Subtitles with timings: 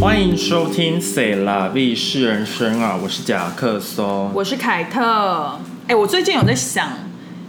[0.00, 4.32] 欢迎收听《谁啦 V 是人生》啊，我是贾克松。
[4.32, 5.58] 我是凯特。
[5.88, 6.88] 哎、我最近有在想，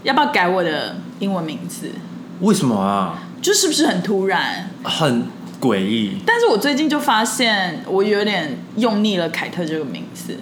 [0.04, 1.92] 要不要改我的英文名字？
[2.42, 3.24] 为什么啊？
[3.42, 4.70] 就是不是很突然？
[4.84, 5.28] 很
[5.62, 6.18] 诡异。
[6.26, 10.38] 但是我最近就发现，我有点用腻了凯特这个名字，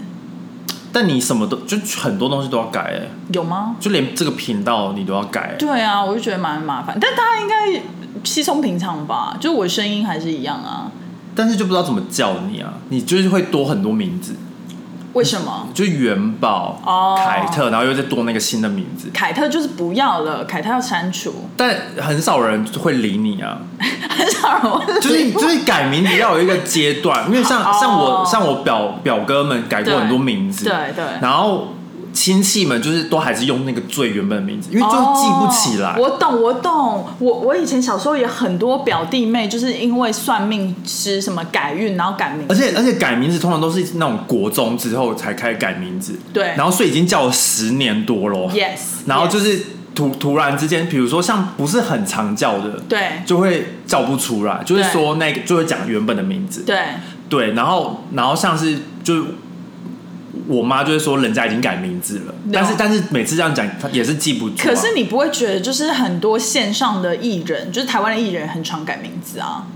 [0.92, 3.76] 但你什么都就很多东西都要改哎，有吗？
[3.80, 5.56] 就连这个频道你都要改欸。
[5.60, 7.80] 对啊，我就觉得蛮麻烦，但大家应该
[8.24, 9.38] 稀松平常吧？
[9.40, 10.92] 就我声音还是一样啊？
[11.40, 14.36] 但是就不知道怎么叫你啊，你就是会多很多名字，
[15.14, 15.70] 为什么？
[15.74, 23.62] 就元宝、哦凯特，然后又再多那个新的名字，凯特就是不要了，凯特要删除，但很少人会理你啊。
[24.10, 27.78] 很少人会就是就是改名字要有一个阶段，因为像哦。
[27.80, 31.06] 像我像我表表哥们改过很多名字，对对。
[31.22, 31.70] 然后
[32.20, 35.94] 亲戚们就是都还是用那个最原本的名字，因为就记不起来。
[35.94, 37.06] 哦我懂，我懂。
[37.20, 42.54] 我我以前小时候也很多表弟妹，就是因为算命师什么改运，然后改名字。
[42.54, 48.52] 而且而且改名字通常都是那种国中之后才开始改名字，对然后所以已经叫了十年多咯。
[48.54, 49.58] yes，然后就是
[49.96, 56.78] 突突然之间，比如说像不是很常叫的，对就会叫不出来，就会对说那个就会讲原本的名字，对
[57.30, 59.24] 对，然后然后像是就是
[60.50, 64.64] 我妈就会说人家已经改名字了，但是但是每次这样讲，她也是记不住、啊。
[64.64, 69.68] 可是你不会觉得，就是很多线上的艺人，就是台湾的艺人，很常改名字啊。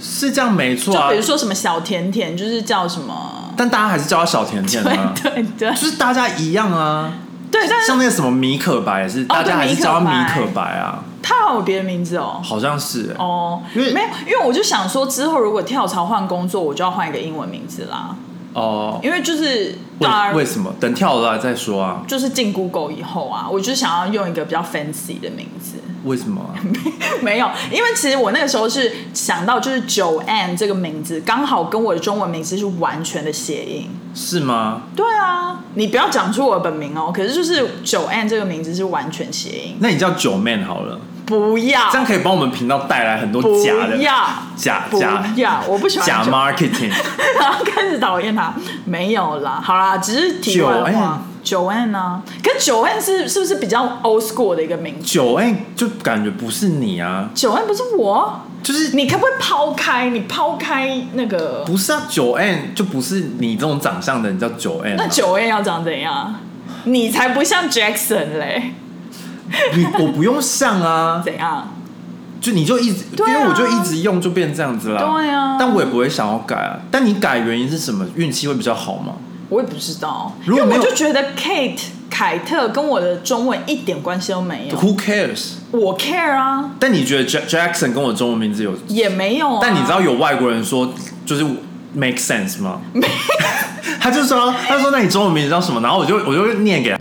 [0.00, 3.52] 是这样没错啊就比，如说什么小甜甜，就是叫什么？
[3.54, 7.12] 但大家还是叫她小甜甜啊， 对对对就是大家一样啊。
[7.50, 12.40] 对，但是像那个什么米可白也是，大家还是叫她米米可白啊，他好像有别的名字哦。
[12.42, 13.14] 好像是、欸。
[13.18, 18.16] 哦，因为没有，因为我就想说，之后如果跳槽换工作，我就要换一个英文名字啦。
[18.58, 20.74] 哦，因为就是为为什么？
[20.80, 22.02] 等跳了再说啊？
[22.06, 25.76] 就是进 Google 以后啊，我就想要用一个比较 fancy 的名字。
[26.04, 26.54] 为什么啊？
[27.20, 33.90] 没有，因为其实我那个时候是想到就是九 Ann 这个名字，刚好跟我的中文名字是完全的谐音。
[34.14, 34.82] 是吗？
[34.96, 37.12] 对啊，你不要讲出我的本名哦。
[37.14, 43.98] 可是就是九 Ann 这个名字是完全谐音，那你叫九 man 好了，不要，这样可以帮我们频道带来很多假的
[44.56, 46.90] 假假要，我不喜欢假 marketing。
[47.38, 48.52] 然后开始讨厌他。
[48.86, 51.22] 没有啦，好啦，只是题外话。
[51.44, 52.22] 九 N 呢？
[52.42, 55.04] 可九 N 是是不是比较 old school 的一个名字？
[55.06, 60.10] 九 N，就感觉不是你啊，九 N 不是我，就是你可不可以抛开？
[60.10, 64.96] 你抛开那个，不是啊，九 N 就不是你这种长相的，你叫九 N、啊。
[64.98, 66.34] 那九 N 要长怎样？
[66.84, 68.74] 你才不像 Jackson 嘞，
[69.74, 71.68] 你我不用像啊，怎样？
[72.40, 75.02] 就你就一直，啊因为我就一直用就变这样子啦。
[75.02, 76.78] 对啊但我也不会想要改啊。
[76.90, 78.06] 但你改原因是什么？
[78.14, 79.14] 运气会比较好吗？
[79.48, 84.78] 我也不知道，因如果我就觉得 Kate 凯特跟我的中文一点关系都没有。
[84.78, 85.54] Who cares？
[85.72, 88.72] 我 care 啊，但你觉得 Jack Jackson 跟我中文名字有？
[88.88, 89.58] 也没有啊。
[89.62, 90.92] 但你知道有外国人说
[91.26, 91.44] 就是
[91.94, 92.80] make sense 吗？
[94.00, 95.80] 他就说他说那你中文名字叫什么？
[95.80, 96.98] 然后我就我就念给他。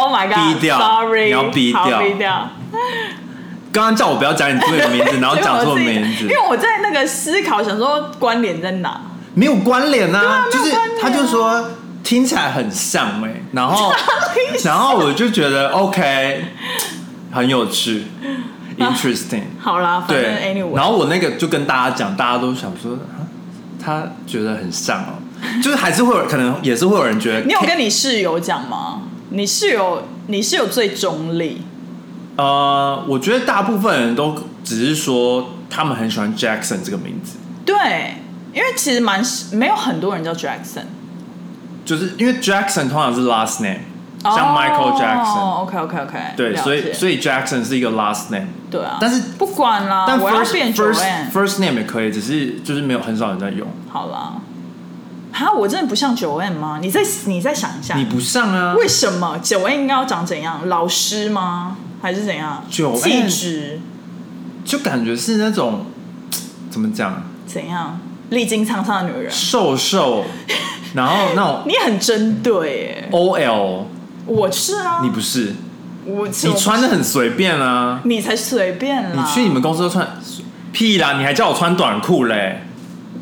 [0.00, 2.48] ？Oh my god！Sorry，你要逼掉好逼掉。
[3.72, 9.00] 刚刚叫我不要讲你自己的名字， 然后讲错名字因，为我在那个思考，想说关联在哪？
[9.34, 11.64] 没有关联啊，啊就是他就说
[12.02, 13.92] 听起来很像哎、然后
[14.64, 16.44] 然后我就觉得 OK，
[17.30, 18.06] 很有趣，
[18.76, 23.22] interesting，好啦，反正对，anyway，然后我那个就跟大家讲，大家都想说，啊
[23.82, 25.14] 他觉得很像哦，
[25.62, 28.99] 就是还是会有可能也是会有人觉得，你有跟你室友讲吗？
[29.30, 31.62] 你是有，你是有最中立，
[32.36, 38.16] 呃，我觉得大部分人都只是说他们很喜欢 Jackson 这个名字，对，
[38.52, 40.86] 因为其实蛮没有很多人叫 Jackson，
[41.84, 43.82] 就是因为 Jackson 通常是 last name，
[44.22, 53.68] 像 Michael Jackson，、哦，OK OK OK，对，所以所以以 Jackson 是一个 last name，对啊，但是不管啦，但我要 first 变 first Joanne，first name 也可以，只是就是没有很少人在用。
[53.88, 54.34] 好啦。
[55.32, 56.78] 哈，我真的不像九 N 吗？
[56.82, 60.68] 你再你再想一下，你不像啊，为什么九 N 应该要长怎样？
[60.68, 61.76] 老师吗？
[62.02, 63.80] 还是怎样？9N 气质
[64.64, 65.86] 就感觉是那种
[66.70, 68.00] 怎么讲，怎样？
[68.30, 70.24] 历经沧桑的女人，瘦瘦，
[70.94, 73.08] 然后那种 你很针对耶。
[73.10, 73.84] OL，
[74.26, 75.54] 我是啊，你不是，
[76.06, 79.24] 我你穿的很随便啊，你才随便啦。
[79.26, 80.08] 你去你们公司都穿
[80.72, 82.62] 屁啦，你还叫我穿短裤嘞，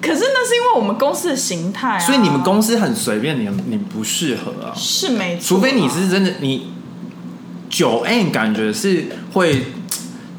[0.01, 6.73] 可是那是因为我们公司的形态啊，所以你们公司很随便，你你不适合啊，是没错啊，除非你是真的你
[7.69, 9.67] 九 N 感觉是会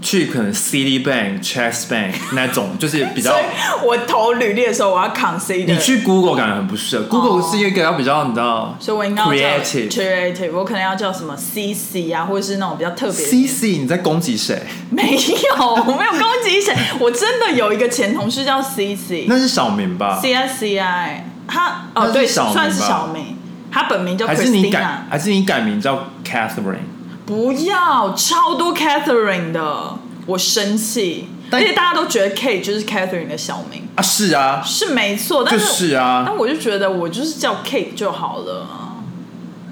[0.01, 3.44] 去可能 City Bank、Chase Bank 那种，就是比较 所以
[3.86, 5.66] 我投履历的时候，我要扛 consider。
[5.66, 14.62] 你去 Google 感觉很不适合，Google 是一个要比较你知道，所以我应该要叫 creative creative，我可能要叫什么 CC 啊，或者是那种比较特别的 CC 你在攻击谁？
[14.90, 23.38] 没有，我没有攻击谁， 我真的有一个前同事叫 CC，那是小明吧？C S C I，他哦对，小明算是小明，
[23.72, 25.06] 他本名叫还是你 Christina 改，。
[25.10, 26.88] 还是你改名叫 Catherine？
[27.30, 31.30] 不要，超多 Catherine 的，我生气。
[31.52, 38.66] 但而且大家都觉得 Kate 就是 Catherine 的小名，啊，是啊，是没错，但就是啊但我就觉得我就是叫 Kate 就好了。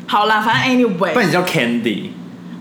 [0.06, 2.10] 好啦，反正 anyway，不然你叫 Candy。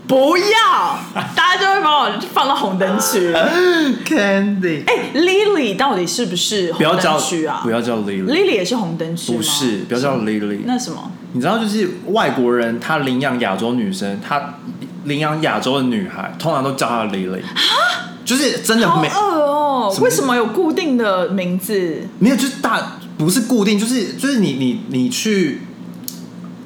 [0.07, 0.97] 不要，
[1.35, 3.31] 大家就会把我放到红灯区。
[4.03, 7.59] Candy，哎、l i l y 到底是不是红不要叫灯区啊？
[7.61, 9.37] 不要叫 Lily，Lily 也是红灯区吗？
[9.37, 10.61] 不是，不要叫 Lily。
[10.65, 11.11] 那什么？
[11.33, 14.53] 你知道，就是外国人他领养亚洲女生，他
[15.07, 17.41] 领养亚洲的女孩，通常都叫她 Lily。
[18.23, 22.07] 就是真的没哦、什么为什么有固定的名字？
[22.19, 25.61] 没有，就是大不是固定，就是就是你你你去。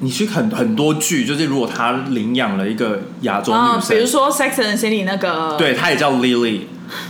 [0.04, 6.62] 你去很很多剧，就是如果她领养了一个亚洲啊、女生，比如说《Sex and the City》那个，对，她也叫 Lily。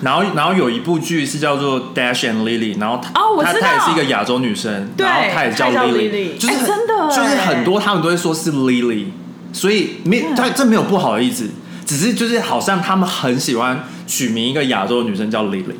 [0.02, 9.06] 然后，然后有一部剧是叫做《Dash and Lily》，然后她她哦我知道她也是一个亚洲女生，对然后她也叫她也叫 Lily，Lily 就是真的就是哎很多他们都会说是 Lily，
[9.52, 11.48] 所以没对他这没有不好的意思，
[11.84, 15.74] 只是就是好像他们很喜欢取名一个亚洲的女生叫 Lily，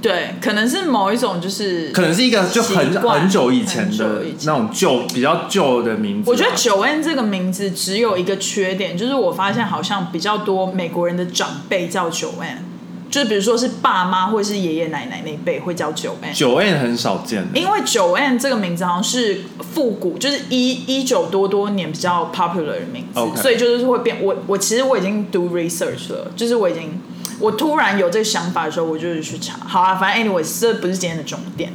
[0.00, 6.32] 对，可能是某一种就是，可能是一个就很很久以前的那种旧比较旧的名字啊。
[6.32, 12.64] 我觉得九 N 这个名字只有一个缺点，就是我发现好像比较多美国人的长辈叫九 N，
[13.10, 16.32] 就是比如说是爸妈或者是爷爷奶奶那一辈会叫九 N。
[16.32, 24.22] 九 N 很少见的，因为九 N 这个名字好像是复古，就是一一九多多年比较 popular 的名字所以就是会变。
[24.22, 27.00] 我我其实我已经读 research 了，就是我已经
[27.40, 29.56] 我突然有这个想法的时候，我就是去查。
[29.66, 31.72] 好啊，反正 anyways 这不是今天的重点。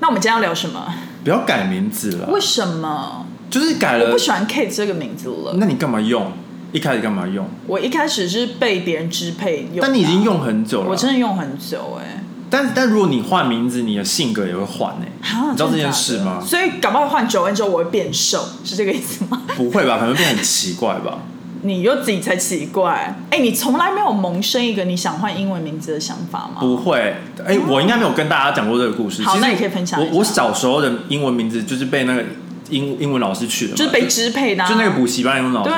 [0.00, 0.94] 那我们今天要聊什么？
[1.24, 5.54] 不要改名字了，为什么就是改了我不，喜欢 Kate 这个名字了？
[5.58, 6.32] 那你干嘛用？
[6.76, 7.48] 一开始干嘛用？
[7.66, 16.38] 我一开始是被别人支配用但你已经用很久了，我真的用很久哎、但但如果你换名字，你的性格也会换诶、哈你知道这件事吗？
[16.44, 19.40] 所以搞不好换九 N 之后我会变瘦， 是这个意思吗？
[19.56, 19.96] 不会吧？
[19.98, 21.20] 可能会变很奇怪吧？
[21.62, 23.16] 你又自己才奇怪。
[23.30, 26.60] 哎、你从来没有萌生一个你想换英文名字的想法吗？
[26.60, 29.22] 不会，哎、我应该没有跟大家讲过这个故事。
[29.22, 32.22] 好那你可以分享我我小时候的英文名字就是被那个
[32.70, 35.76] 英英文老师去的嘛，就是被支配的、啊，就那个补习班英文老师去，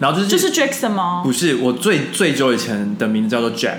[0.00, 1.22] 然后就是就是 Jackson 吗？
[1.24, 3.78] 不是我最最久以前的名字叫做 Jack，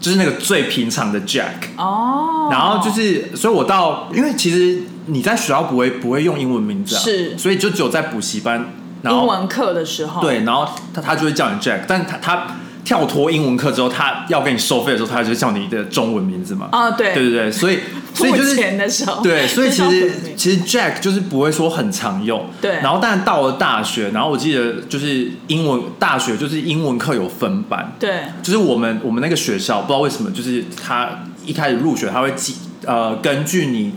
[0.00, 1.76] 就是那个最平常的 Jack。
[1.76, 7.36] 哦，然后就是，所以我到，因为其实你在学校不会不会用英文名字啊，是。
[7.38, 8.66] 所以就只有在补习班，
[9.02, 12.46] 然后英文课的时候，对，然后他他就会叫你 Jack，但他他
[12.84, 16.68] 跳脱英文课之后，他要跟你收费的时候，他就会叫你的中文名字嘛。
[16.72, 17.14] 啊对。
[17.14, 17.78] 对对对，所以
[18.14, 22.46] 所以就是钱的时候，对，所以其实其实 Jack 就是不会说很常用。
[22.60, 22.72] 对。
[22.76, 28.22] 然后但到了大学，然后我记得就是英文大学就是英文课有分班，对。
[28.42, 31.08] 就是我们我们那个学校不知道为什么，就是他
[31.44, 33.92] 一开始入学他会记呃根据你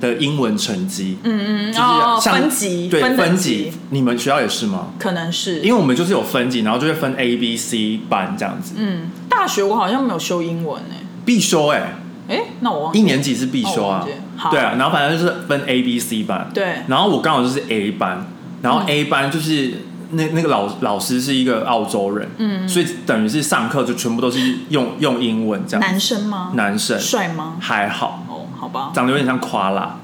[0.00, 4.88] 的英文成绩，嗯嗯，就是哦分级对分分级你们学校也是吗？
[4.98, 5.60] 可能是。
[5.60, 11.94] 因为我们就是有分级，然后就会分 A、B、C 班这样子，嗯，大学我好像没有修英文诶、必修哎、
[12.28, 12.98] 哎、那我忘记。
[12.98, 14.06] 一年级是必修啊。
[14.50, 16.82] 对啊，然后反正就是分 A、B、C 班，对。
[16.88, 18.26] 然后我刚好就是 A 班，
[18.60, 19.72] 然后 A 班就是
[20.10, 24.38] 那那个老老师是一个澳洲人，嗯，所以等于是上课就全部都是
[24.68, 26.52] 用用英文这样，男生吗？
[26.54, 27.00] 男生。
[27.00, 27.56] 帅吗？
[27.60, 28.25] 还好，哦，
[28.58, 29.96] 好吧，长得有点像夸啦，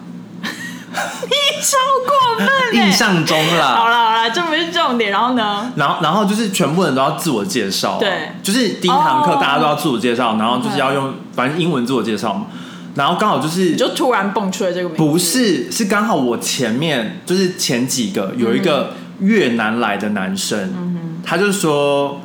[0.43, 2.87] 你超过分欸。
[2.87, 3.75] 印象中啦。
[3.77, 4.05] 好啦。
[4.05, 5.11] 了好了，这不是重点。
[5.11, 5.73] 然后呢？
[5.77, 8.33] 然后，然后就是全部人都要自我介绍啊、对。
[8.43, 9.39] 就是第一堂课哦。
[9.41, 12.47] 大家都要自我介绍，然后就是要用反正英文自我介绍嘛。
[12.95, 22.21] 然后刚好就是你就突然蹦出了这个名字，不是，是刚好我前面就是前几个有一个越南来的男生，他就说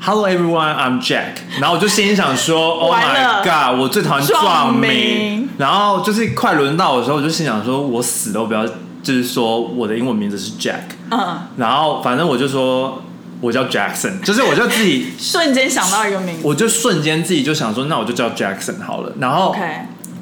[0.00, 5.48] “Hello everyone, I'm Jack”，然后我就心里想说 “Oh 完 my 了 god”，我最讨厌撞撞名名。
[5.58, 8.66] 然后就是快轮到我的时候，我就心想说，我死都不要，
[9.02, 13.02] 就是说我的英文名字是 Jack，嗯，然后反正我就说
[13.42, 15.12] 我叫 Jackson，就是我就自己。
[15.20, 16.40] 瞬间想到一个名字。
[16.44, 19.12] 我就瞬间自己就想说，那我就叫 Jackson 好了。
[19.20, 19.60] 然后 OK，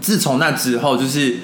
[0.01, 1.37] 自从那之后，就是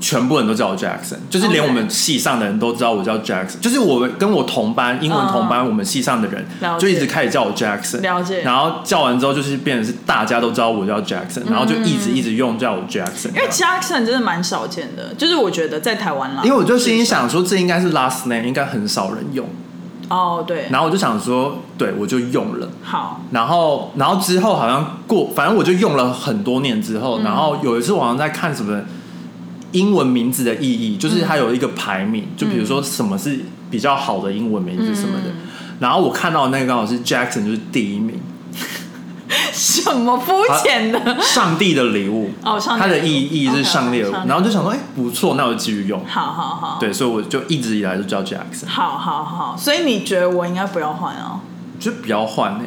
[0.00, 6.46] 全部人都叫我 Jackson，就是连我们系上的人都知道我叫 Jackson，就是我们跟我同班英文同班，我们系上的人
[6.78, 8.42] 就一直开始叫我 Jackson，了解。
[8.42, 19.46] 然后叫完之后，就是变成是大家都知道我叫 Jackson，然后就一直一直用叫我 Jackson，嗯因为 Jackson 真的蛮少见的，就是我觉得在台湾啦，因为我就心里想说，这应该是 last name，应该很少人用。
[20.08, 22.66] 哦，对，然后我就想说，对我就用了。
[22.82, 27.00] 好，然后，然后之后好像过，反正我就用了很多年之嗯。
[27.02, 28.80] 后，然后有一次我好像在看什么
[29.72, 35.28] 英文名字的意义，就是它有一个排名，就比如说什么是比较好的英文名字什么的。
[35.28, 35.34] 嗯。
[35.80, 38.20] 然后我看到那个刚好是 Jackson，就是第一名，
[39.52, 40.32] 什么肤
[40.62, 41.20] 浅的？
[41.20, 42.30] 上帝的礼物。
[42.42, 46.04] 哦，上帝它的意义是上帝的礼物，上然后就想说，哎，不错，那我就继续用。
[46.06, 51.40] 好好好，对，所以我就一直以来就叫 Jackson，好好好，所以你觉得我应该不要换哦？
[51.78, 52.64] 就不要换呢、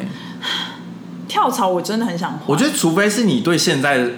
[1.27, 4.11] 跳槽我真的很想换，我觉得，除非是你对现在的，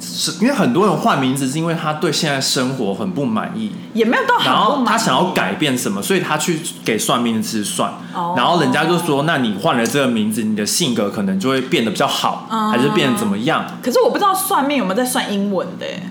[0.00, 13.64] 是因为很多人换名字是因为他对现在生活很不满意，也没有到很然后不满意他想要改变什么，所以他去给算命师算，哦然后人家就说，那你换了这个名字，你的性格可能就会变得比较好，嗯还是变得怎么样？
[13.82, 16.02] 可是我不知道算命有没有在算英文的耶，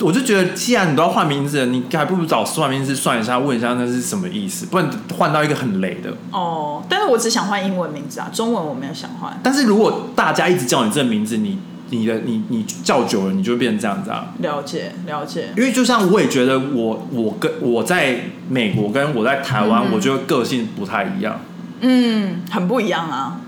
[0.00, 6.12] 我就觉得，既然你都要换名字了，你还不如找算命师算一下，问一下那是什么意思，不然换到一个很雷的。
[6.30, 9.38] 哦，但是我只想换英文名字啊，中文我没有想换。
[9.42, 11.58] 但是如果大家一直叫你这个名字，你
[11.90, 14.32] 你的你你叫久了，你就会变成这样子啊。
[14.40, 21.40] 了解了解，因为就像我也觉得我我跟我在美国跟我在台湾，嗯我觉得个性不太一样，
[21.80, 23.40] 嗯，很不一样啊，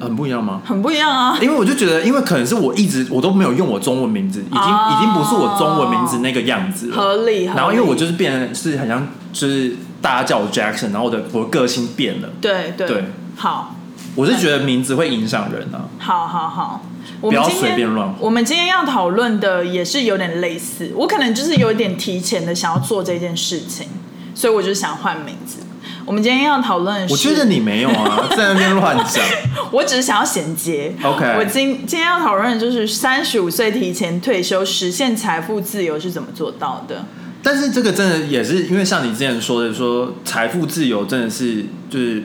[0.00, 0.60] 很不一样吗？
[0.64, 1.38] 很不一样啊。
[1.40, 6.96] 因为我就觉得，因为可能是我一直我都没有用我中文名字，已经、哦已经不是我中文名字那个样子了。
[6.96, 12.28] 合理，合理然后因为我就是变成是很像，就是大家叫我 Jackson，然后我的我的个性变了。
[12.40, 13.04] 对对对
[13.36, 13.75] 好，
[14.16, 16.82] 我是觉得名字会影响人啊，好好好，
[17.20, 18.16] 我不要们今天随便乱换。
[18.20, 23.86] 我们今天要讨论的也是有点类似，我可能就是有点提前的想要做这件事情，
[24.34, 25.58] 所以我就想换名字。
[26.06, 29.24] 我们今天要讨论我觉得你没有啊， 在那边乱讲。
[29.72, 30.94] 我只是想要衔接。
[31.02, 37.04] OK 我今今天要讨论的就是三十五岁提前退休实现财富自由是怎么做到的。
[37.42, 42.22] 但是这个真的也是因为像你之前说的，说财富自由真的是就是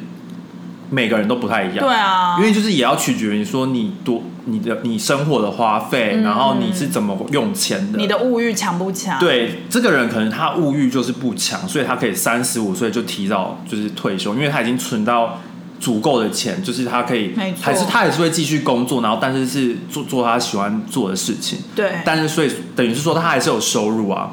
[0.92, 1.80] 每个人都不太一样。
[1.80, 7.98] 对啊，因为就是也要取决于说你多你的你生活的花费，然后你是怎么用钱的。
[7.98, 15.40] 你的物欲强不强？，对这个人可能他物欲就是不强，所以他可以三十五岁就提早就是退休，因为他已经存到
[15.80, 21.60] 足够的钱，就是他可以还是他还是会继续工作，然后但是是做做他喜欢做的事情。
[21.74, 24.32] 对但是所以等于是说他还是有收入啊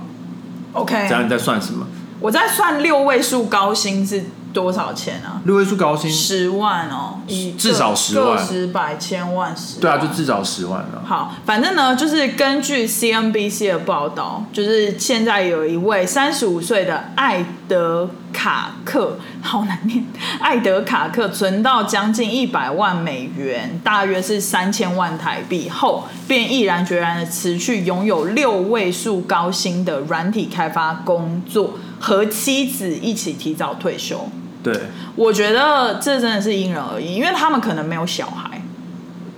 [0.73, 1.15] ，，OK 这。
[1.15, 1.87] 样你在算什么？
[2.21, 5.40] 我在算六位数高薪是多少钱啊？
[5.45, 9.81] 六位数高薪，十万哦，以至少十万个十百千万十。
[9.81, 11.02] 对啊，就至少十万了。
[11.05, 20.05] 好，反正呢，就是根据 CNBC 的报道，就是现在有一位三十五岁的艾德卡克，好难念，
[20.40, 34.28] 艾德卡克存到将近一百万美元，大约是三千万台币后，便毅然决然的辞去拥有六位数高薪的软体开发工作，和妻子一起提早退休。
[34.62, 34.75] 对
[35.14, 38.61] 我觉得这真的是因人而异，因为他们可能没有小孩，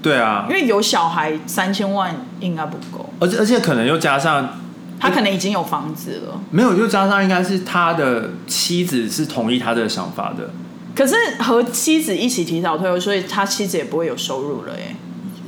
[0.03, 3.11] 对啊因，为有小孩三千万应该不够。
[3.21, 4.59] 而且而且可能又加上
[4.99, 10.51] 他可能已经有房子了，没有，又加上应该是他的妻子是同意他的想法的。
[10.95, 14.97] 可是和妻子一起提早退休，所以他妻子也不会有收入了耶。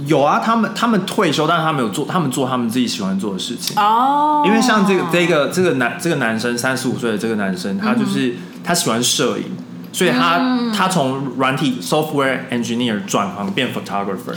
[0.06, 3.76] 有啊，他们他们退休，但是他们有做，他们做他们自己喜欢做的事情。
[3.76, 9.44] 哦因为像这个这个这个男这个男生三十五岁的这个男生，他就是、他喜欢摄影，
[9.92, 14.34] 所以他、他从软体 software engineer 转行变 photographer。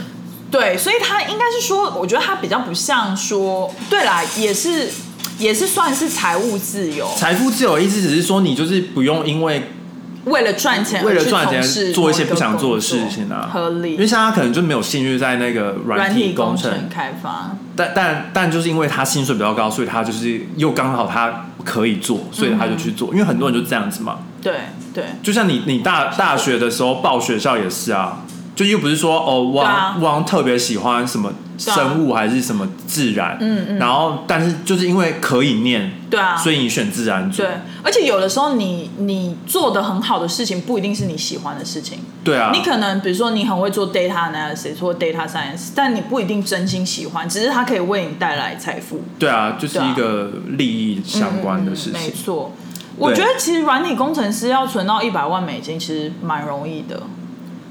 [0.50, 4.88] 对，所以他应该是说，我觉得他比较不像说，对啦，也是
[5.38, 9.72] 也是算是财务自由，财富自由意思只是说，你就是不用因为
[10.26, 13.94] 为了赚钱为了赚钱做一些不想做的事情啊，合理。
[13.94, 23.12] 因为像他可能就没有兴趣在那个软软体体工程，工程开发，但但但就是因为他薪水比较高，所以他就是又刚好他可以做，所以他就去做。
[23.12, 24.52] 因为很多人就这样子嘛，对
[24.92, 25.04] 对。
[25.22, 28.24] 就像你你大大学的时候报学校也是啊，
[28.56, 29.96] 就又不是说哦，我好对啊。
[30.00, 33.78] 像我特别喜欢什么生物还是什么自然，嗯嗯。
[33.78, 37.50] 然后但是就是因为可以念，对啊，所以你选自然组，对，
[37.84, 41.98] 而且有的时候你你做的很好的事情，不一定是你喜欢的事情。
[42.24, 52.24] 对啊，你可能比如说你很会做 data analysis 或 data science，但你不一定真心喜欢，只是它可以为你带来财富，对啊，就是一个利益相关的事嗯没情。
[52.24, 52.52] 错。
[52.98, 57.02] 我觉得其实软体工程师要存到一百万美金，其实蛮容易的。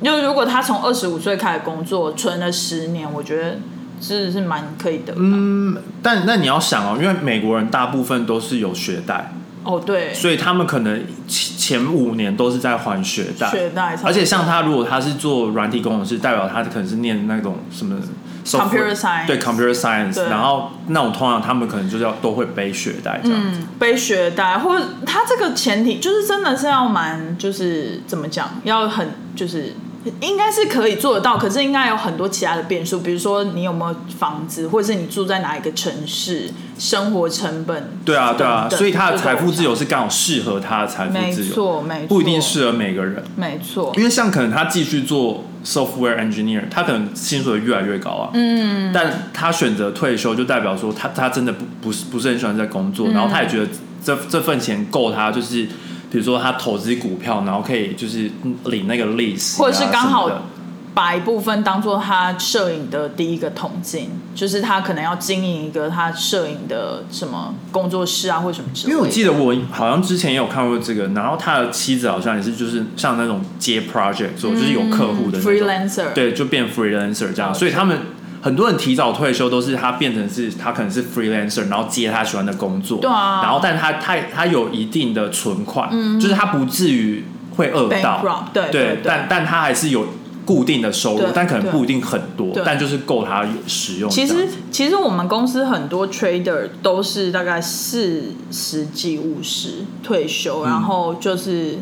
[0.04, 3.58] 就如果他从二十五岁开始工作，存了十年，我觉得
[4.02, 5.14] 是是蛮可以的。
[5.16, 9.32] 嗯，但那你要想哦，因为美国人大部分都是有学贷，
[9.64, 17.98] 哦，对，所以他们可能前前五年都是在还学贷，学贷，而且像他如果他是做软体工程师，代表他可能是念那种什么
[18.46, 20.26] Computer science 对 computer science，对。
[20.26, 23.42] 然后那种通常他们可能就是要都会背学贷这样。
[23.52, 23.60] 子。
[23.60, 29.74] 嗯，背学贷，或者他这个前提就是真的是要蛮，就是怎么讲，要很就是
[30.22, 37.90] 应该是可以做得到，可是应该有很多其他的变数，比如说你有没有房子，或者是你住在哪一个城市，生活成本。
[38.06, 43.24] 对啊，对啊，所以他的财富自由是刚好适合他的财富自由，没错，没错，不一定适合每个人。
[43.36, 48.30] 没错，因为像可能他继续做 software engineer，他可能薪水越来越高啊。
[48.34, 53.68] 嗯，但他选择退休，就代表说他他真的不不是不是很喜欢在工嗯作，然后他也觉得
[54.04, 55.68] 这这份钱够他，就是
[56.16, 58.32] 比如说他投资股票，然后可以就是
[58.68, 60.32] 领那个利息啊、或者是刚好
[60.94, 68.98] 把一部分当做他摄影的第一个统进，就是他可能要经营一个他摄影的什么工作室啊，或什么之类的。
[68.98, 78.00] 因为我记得我好像之前也有看过这个，然后他的妻子好像也是就是像那种接 project 做，就是有客户的 freelancer，对，就变 freelancer 这样，所以他们
[78.46, 83.42] 很多人提早退休都是他变成是他可能是 freelancer，然后接他喜欢的工作，对啊。
[83.42, 86.20] 然后但他他他有一定的存款，嗯。
[86.20, 87.24] 就是他不至于
[87.56, 88.48] 会饿到。
[88.54, 90.06] 对对对但但他还是有
[90.46, 94.30] 固定的收入，但可能不一定很多，但就是够他使用其样。
[94.30, 100.70] 实其实我们公司很多 trader 都是大概四十几五十退休，嗯。
[100.70, 101.80] 然后就是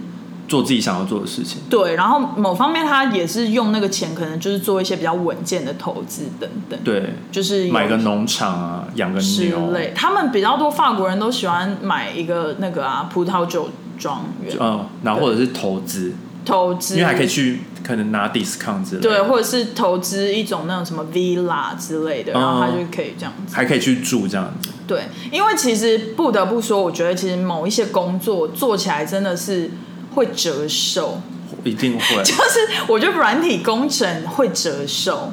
[0.48, 9.94] 做自己想要做的事情，对，然后某方面他也是用那个钱，可能就是做一些比较稳健的投资等等，对，就是有买个农场啊，养个之牛，类。
[9.96, 14.56] 他们比较多法国人都喜欢买一个那个啊葡萄酒庄园。
[14.60, 16.14] 嗯，然后或者是投资，
[16.46, 23.56] 投资，因为还可以去可能拿 discount 之类的，对，或者是投资一种那种什么 villa 之类的，然后他就可以这样子。
[23.56, 24.70] 还可以去住这样子。
[24.86, 29.72] 对，因为其实不得不说，我觉得其实某一些工作做起来真的是
[30.14, 31.22] 会折寿，
[31.64, 35.32] 一定会， 就是我觉得软体工程会折寿，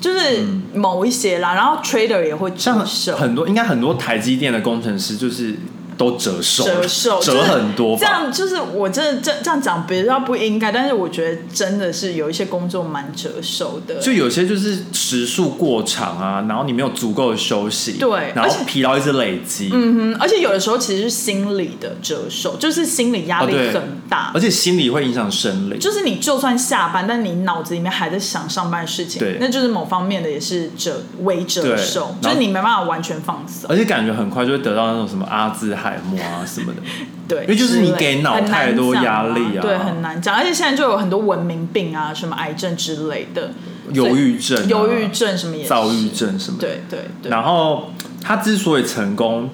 [0.00, 3.16] 就是某一些啦，然后 trader 也会折像寿。
[3.16, 5.54] 很多应该很多台积电的工程师就是
[6.00, 7.94] 都折寿，折寿折很多。
[7.94, 13.96] 这样就是我真的这这样讲比较不应该，但是我觉得真的是有一些工作蛮折寿的。
[13.96, 24.30] 就有些就是时速过长啊，然后你没有足够的休息，对然后而且疲劳一直累积，嗯哼，而且有的时候其实是心理的折寿，就是心理压力很大。
[24.32, 25.76] 而且心理会影响生理。
[25.76, 33.68] 就是你就算下班，但你脑子里面还在想上班的事情，对那就是某方面的也是折微折寿，就是你没办法完全放松。
[33.68, 35.89] 而且感觉很快就会得到那种什么阿兹海
[36.46, 36.82] 什么的，
[37.28, 39.60] 对，因为就是你给脑太多讲压力啊。
[39.60, 40.34] 对，很难讲。
[40.34, 43.52] 而且现在就有很多文明病啊，什么癌症之类的，
[43.92, 45.68] 忧郁症啊、忧郁症什么也是。
[45.68, 46.66] 躁郁症什么的。
[46.66, 49.50] 对对对，然后他之所以成功，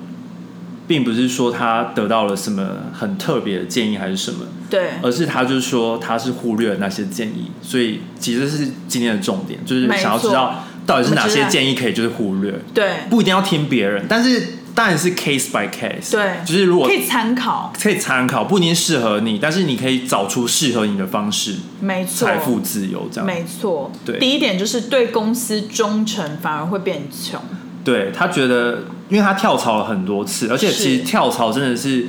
[0.86, 4.90] 并不是说他得到了什么很特别的建议还是什么，对。
[5.02, 12.90] 而是他就是说他是忽略了那些建议，所以其实是今天的重点，就是想要知道到底是哪些建议可以就是忽略，对。
[13.10, 23.26] 不一定要听别人，但是当然是 case by case，对，就是如果可以参考，可以参考，不一定适合你，但是你可以找出适合你的方式，没错，财富自由这样。
[23.26, 23.90] 没错。
[24.04, 27.40] 对第一点就是对公司忠诚，反而会变穷。
[27.82, 32.08] 对他觉得，因为他跳槽了很多次，而且其实跳槽真的是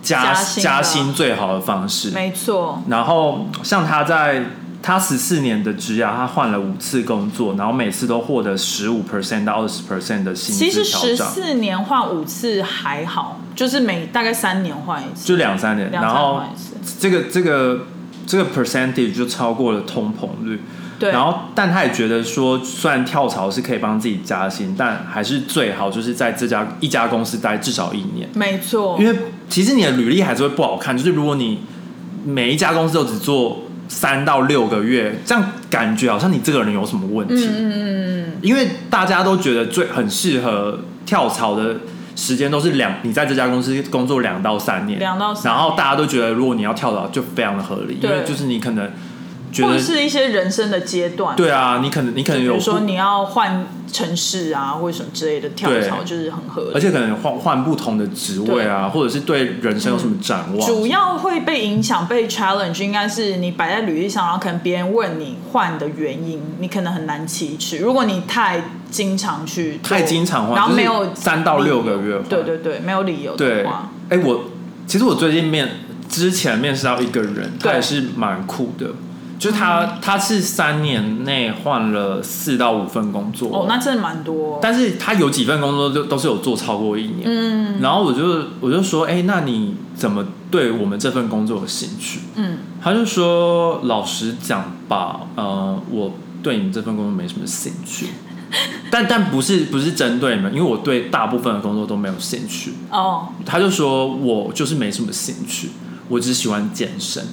[0.00, 2.10] 加加薪加薪最好的方式。
[2.10, 4.44] 没错，然后像他在
[4.82, 16.42] 他十四年的职涯，他换了五次工作，然后每次都获得十五 percent 到二十 percent 的薪其实十四年换五次还好，就是每大概三年换一次，就两三年，然后。
[16.98, 17.86] 这个这个
[18.26, 20.60] 这个 percentage 就超过了通膨率。
[20.98, 28.28] 对，然后，但他也觉得说，虽然跳槽是可以帮自己加薪，但还是最好就是在这家一家公司待至少一年。
[28.34, 29.16] 没错，因为
[29.48, 31.60] 其实你的履历还是会不好看，就是如果你
[32.24, 37.34] 每一家公司都只做三到六个月，这样感觉好像你这个人有什么问题。
[37.34, 41.76] 嗯嗯嗯嗯，因为大家都觉得最很适合跳槽的
[42.14, 45.44] 时间都是两，你在这家公司工作两到三年，两到三。
[45.44, 48.90] 年然后大家都觉得如果你要跳槽就非常的合理，因为就是你可能
[49.52, 55.88] 觉得或者是一些人生的阶段，对啊，你可能你可能有比如说你要换城市啊，或者什么之类的跳对。
[55.88, 56.70] 槽，就是很合理。
[56.74, 67.78] 而且可能换换不同的职位啊，或者是对人生有什么展望，主要会被影响、被 challenge，应该是你摆在履历上，然后可能别人问你换的原因，你可能很难启齿。
[67.78, 74.44] 如果你太经常去太经常换然后没有三到六个月对对对，没有理由对的话，，哎、我
[74.86, 75.68] 其实我最近面
[76.08, 77.74] 之前面试到一个人，他对。
[77.74, 78.86] 也是蛮酷的，
[79.38, 84.58] 就是他他是三年内换了四到五份工作，哦，那真的蛮多。
[84.60, 92.20] 但是他有几份工作就都是有做超过一年，嗯，然后我就我就说，哎、那你怎么对我们这份工作有兴趣？
[92.34, 98.08] 嗯，他就说，老实讲吧，呃，我对你这份工作没什么兴趣，
[98.90, 102.72] 但但不是不是针对你们，因为我对大部分的工作都没有兴趣。
[102.90, 105.70] 哦，他就说我就是没什么兴趣，
[106.08, 107.24] 我只喜欢健身，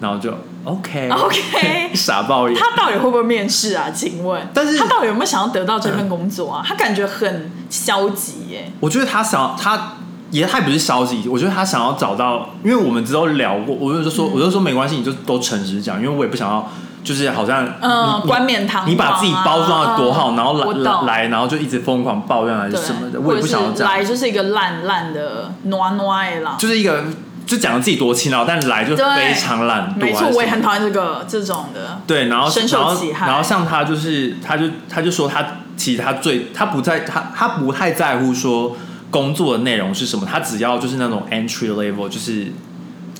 [0.00, 0.32] 然后就
[0.64, 2.58] OK OK 傻爆眼。
[2.58, 3.90] 他到底会不会面试啊？
[3.90, 6.62] 请问，但是他到底有没有想要得到这份工作啊？
[6.66, 8.70] 他感觉很消极耶。
[8.80, 9.96] 我觉得他想他
[10.30, 16.70] 也他也不是消极，我觉得他想要找到，因为我们之后聊过，我就说、我就说没关系，你就都诚实讲，因为我也不想要
[17.02, 26.56] 就是好像嗯冠冕堂皇啊你把自己包装的多好，嗯然后来来，然后就一直疯狂抱怨还是，什么的，我也不想要或者是这样，来就是一个烂烂的暖暖的啦。
[26.58, 27.02] 就是一个
[27.50, 32.00] 就讲的自己多勤劳，但来就非常懒惰，没错我也很讨厌这个这种的。
[32.06, 35.44] 对，然后深受然后其害然后像他就是，他就他就说他
[35.76, 38.76] 其实他最他不在他他不太在乎说
[39.10, 42.52] 工作的内容是什么，他只要就是那种 entry level，就是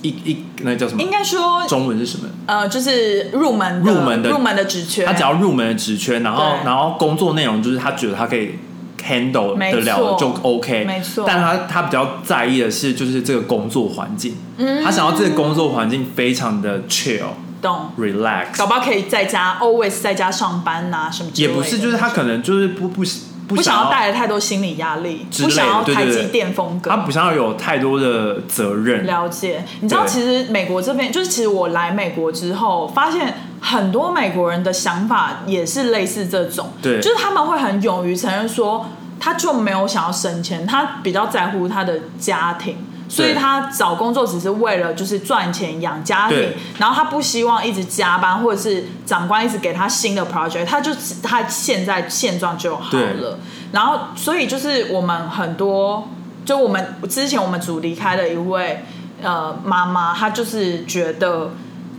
[0.02, 1.10] 一一那叫什么应？
[1.10, 2.28] 该说，中文是什么？
[2.46, 8.54] 呃，就是入门入门的入门的职缺，他只要入门的职缺，然后然后工作内容就是他觉得他可以
[9.02, 11.24] handle 没得了就 OK，没错。
[11.26, 14.82] 但他他比较在意的是就是这个工作环境，嗯。
[14.84, 17.20] 他想要这个工作环境非常的 chill
[17.60, 17.90] 懂。
[17.98, 21.54] relax，搞不好可以在家 always 在家上班呐、什么之类的。
[21.54, 23.02] 也不是就是他可能就是不不
[23.50, 26.88] 不不想要带来太多心理压力，不想要台积电风格。
[26.88, 38.86] 他不想要有太多的责任，了解，你知道，其实美国这边，就是其实我来美国之后，发现很多美国人的想法也是类似这种，对就是他们会很勇于承认说，
[39.18, 42.76] 他就没有想要升迁，他比较在乎他的家庭。
[43.10, 50.92] 所以他找工作只是为了就是赚钱养家庭，然后他不希望一直加班，或者是长官一直给他新的 project，他就
[51.22, 53.38] 他现在现状就好了。
[53.72, 56.08] 然后所以就是我们很多，
[56.44, 58.84] 就我们之前我们组离开的一位
[59.22, 61.50] 呃妈妈，她就是觉得。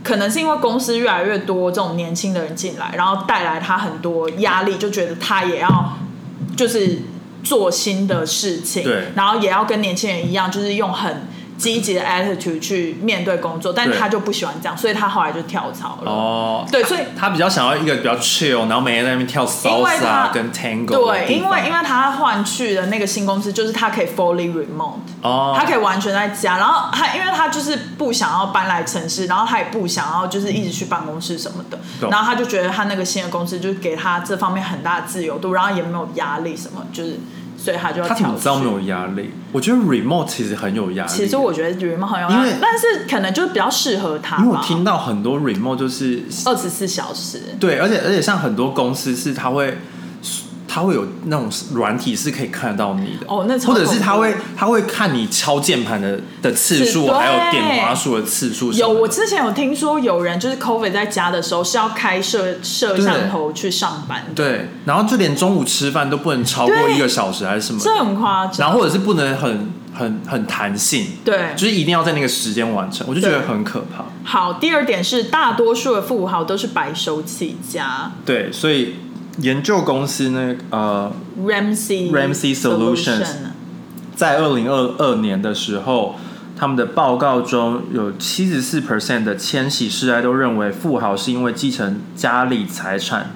[0.04, 5.96] 可能是因为公司越来越多这种年轻的人进来，然后带来他很多压力，就觉得他也要
[6.56, 6.98] 就是
[7.42, 9.04] 做新的事情，对。
[9.14, 11.26] 然后也要跟年轻人一样，就是用很
[11.62, 16.10] 积极的 attitude 去面对工作，但他就不喜欢这样，所以他后来就跳槽了。
[16.10, 31.78] 哦，对，所以他比较想要一个比较 chill，然后每天在那边跳 salsa 他跟 tango，对，因为因为他换去的那个新公司，就是他可以 fully remote，、哦，他可以完全在家，然后他因为他就是不想要搬来城市，然后他也不想要就是一直去办公室什么的，
[32.10, 37.20] 然后他就觉得他那个新的公司就是给他这方面很大的自由度，然后也没有压力什么，就是
[37.62, 39.30] 所以他就要他怎么知道没有压力？
[39.52, 44.38] 我觉得 remote 其实很有压力，其实我觉得 remote 很有压力，但是可能就比较适合他。
[44.38, 49.78] 因为我听到很多 remote 就是二十四小时，对，而且而且像很多公司是他会。
[50.72, 64.24] 他会有那种软体是可以看得到你的，哦那或者是他会他会看你敲键盘的的次数，还有点滑鼠的次数有，我之前有听说有人就是 COVID 在家的时候是要开摄摄像头去上班。
[64.28, 68.56] 的，对，然后就连中午吃饭都不能超过一个小时还是什么的，这很夸张。
[68.60, 74.06] 然后或者是不能很很很弹性，对，就是一定要在那个时间完成，我就觉得很可怕。
[74.24, 78.10] 好，第二点是大多数的富豪都是白手起家。
[78.24, 78.94] 对，所以
[79.38, 83.26] 研究公司呢，呃，，Ramsey Ramsey Solutions
[84.14, 86.16] 在二零二二年的时候，
[86.56, 93.30] 他们的报告中有七十四 percent 的千禧世代都认为富豪是因为继承家里财产，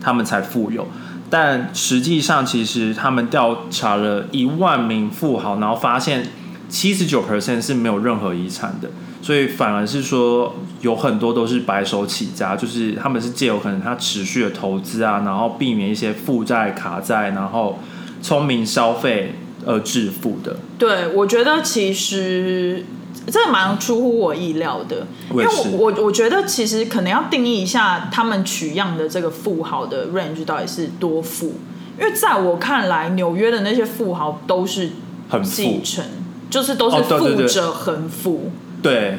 [0.00, 0.86] 他们才富有。
[1.30, 6.26] 但实际上，其实他们调查了一万名富豪，然后发现
[6.68, 17.78] 七十九 percent 是没有任何遗产的，所以反而是说有很多都是白手起家，就是他们是借由可能他持续的投资啊，然后避免一些负债卡债，然后
[18.22, 19.34] 聪明消费
[19.66, 20.56] 而致富的。
[20.78, 22.84] 对，我觉得其实
[23.26, 31.56] 这个蛮出乎我意料的，因为我我我我觉得其实可能要定义一下他们取样的这个富豪的 range 到底是多富，
[32.00, 34.90] 因为在我看来，纽约的那些富豪都是
[35.28, 36.04] 很富继承，
[36.48, 38.36] 就是都是富者恒富。
[38.44, 38.67] 对，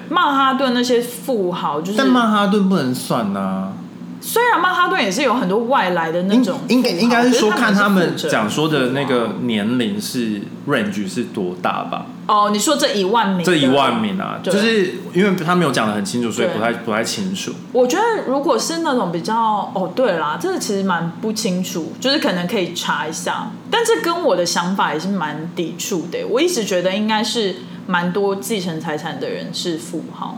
[0.10, 3.74] 曼哈顿那些富豪就是，但曼哈顿不能算呐、
[4.22, 12.06] 虽然曼哈顿也是有很多外来的那种，应该应该是说看他们讲说的那个年龄是 range 是多大吧？
[12.30, 17.52] 哦，你说这一万名，这一万名啊，就是因为他没有讲的很清楚，所以不太不太清楚。
[17.72, 19.36] 我觉得如果是那种比较
[19.74, 26.24] 哦，对啦，这个其实蛮不清楚，就是可能可以查一下，但这跟我的想法也是蛮抵触的。
[26.30, 27.56] 我一直觉得应该是
[27.88, 30.38] 蛮多继承财产的人是富豪，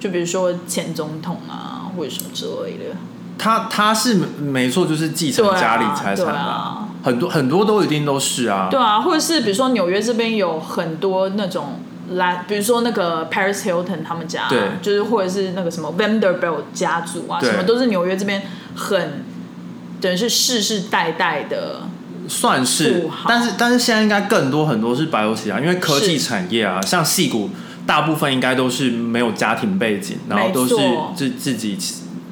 [0.00, 2.96] 就比如说前总统啊，或者什么之类的。
[3.38, 8.68] 他他是没错，就是继承家里财产的、啊很多很多都一定都是啊。
[8.70, 11.80] 对啊，或者是比如说纽约这边有很多那种
[12.10, 18.42] 来，比如说那个 Paris Hilton 他们家，对就是或者是那个什么 Vanderbilt 家族啊，什么都是纽约这边
[18.74, 19.24] 很
[20.00, 21.82] 等于是世世代代的。
[22.30, 27.48] 算是，但是但是现在应该更多很多是白手起家，因为科技产业啊，像戏骨
[27.86, 30.74] 大部分应该都是没有家庭背景，然后都是
[31.16, 31.78] 自自己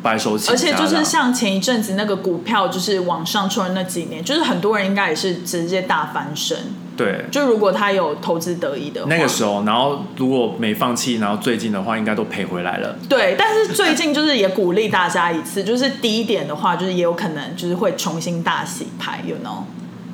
[0.06, 6.56] 白手起家而且就是像前一阵子那个股票就是往上冲的那几年，就是很多人应该也是直接大翻身。
[6.96, 7.24] 对。
[7.32, 12.94] 就如果他有投资得意的话，那个时候，然后如果没放弃，然后最近的话应该都赔回来了。
[13.08, 19.64] 对，但是最近就是也鼓励大家一次， 就是低一点的话，就是也有可能就是会重新大洗牌，you know，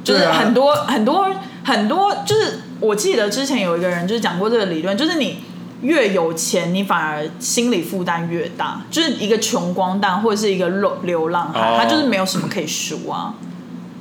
[0.03, 1.31] 就是很多、很多
[1.63, 5.39] 很多，就是我记得之前有一个人就是讲过这个理论，就是你
[5.83, 13.35] 越有钱，你反而心理负担越大，就是一个穷光蛋或者是一个流流浪汉，哦他就是没有什么可以输啊，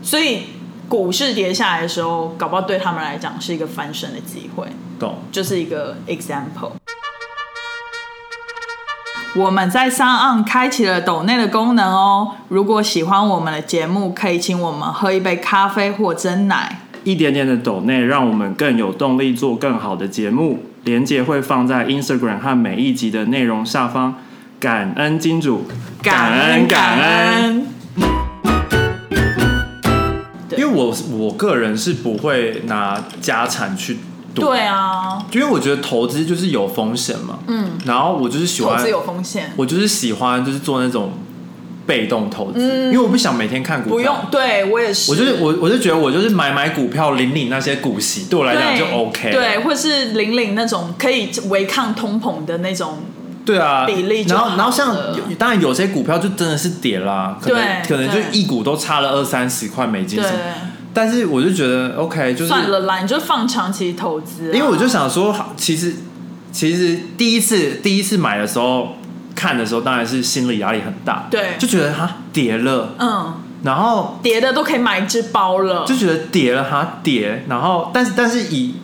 [0.01, 0.43] 所以
[0.87, 4.67] 股市跌下来的时候，搞不好对他们来讲是一个翻身的机会。
[4.99, 5.15] 懂？
[5.31, 6.71] 就是一个 example。
[9.33, 12.33] 我们在上岸开启了抖内的功能哦。
[12.49, 16.81] 如果喜欢我们的节目，可以请我们喝一杯咖啡或蒸奶。
[17.05, 20.59] 一点点的抖内，让我们更有动力做更好的节目。
[20.83, 24.15] 连接会放在 Instagram 和每一集的内容下方。
[24.59, 25.65] 感恩金主，
[26.03, 27.65] 感恩感恩。
[30.47, 33.97] 对因为我我个人是不会拿家产去
[34.35, 37.39] 赌，对啊，因为我觉得投资就是有风险嘛。
[37.47, 41.13] 嗯，然后我就是喜欢投资有风险，我就是喜欢就是做那种
[41.91, 43.91] 被动投资，因为我不想每天看股票。
[43.91, 44.15] 嗯不用。
[44.31, 45.11] 对我也是。
[45.11, 49.33] 我就是我我就觉得我就是买买股票领领那些股息，对我来讲就 OK 了。
[49.33, 52.99] 对，或是领领那种可以违抗通膨的那种。
[53.43, 54.95] 对啊，比例然后然后像
[55.37, 60.39] 当然有些股票就真的是跌啦，可能可能就一股都差了二三十块美金对什，么，
[60.93, 64.53] 但是我就觉得 OK，就是算了啦，你就放长期投资啊。
[64.53, 65.95] 因为我就想说，好其实
[66.51, 68.95] 其实第一次第一次买的时候
[69.41, 71.55] 看的时候，当然是心理压力很大，对。
[71.57, 75.83] 就觉得哈跌了，嗯，然后跌的都可以买一只包了。
[75.83, 78.75] 就觉得跌了哈跌，然后但是但是以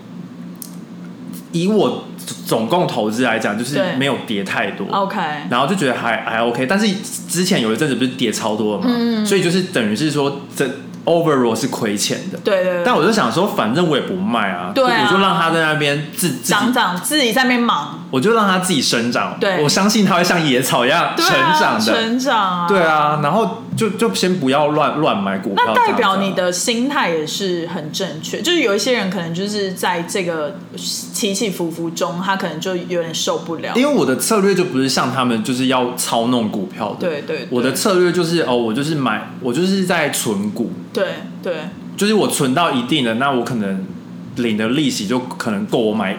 [1.52, 2.06] 以我
[2.48, 3.96] 总共投资来讲，就是对。
[3.98, 4.88] 没有跌太多。
[4.88, 5.20] OK，
[5.52, 6.92] 然后就觉得还还 OK，但是
[7.30, 9.24] 之前有一阵子不是跌超多了嘛，嗯。
[9.24, 10.68] 所以就是等于是说这
[11.08, 12.38] overall 是亏钱的。
[12.44, 19.38] 对但我就想说，反正我也不卖啊，对啊我就让它在那边自自己长长自己在那边忙，我就让它自己生长。
[19.40, 21.28] 对我相信它会像野草一样成
[21.60, 21.94] 长的。
[21.94, 22.82] 成长啊，对。
[22.82, 25.64] 啊，然后就就先不要乱乱买股票。
[25.68, 33.74] 那代表你的心态也是很正确，就是有一些人可能就是在这个起起伏伏中，他可能就有点受不了。
[33.76, 37.08] 因为我的策略就不是像他们就是要操弄股票的。
[37.08, 41.06] 对对对我的策略就是哦，我就是买，我就是在存股，对
[41.44, 41.54] 对
[41.96, 43.86] 就是我存到一定的，那我可能
[44.38, 46.18] 领的利息就可能够我买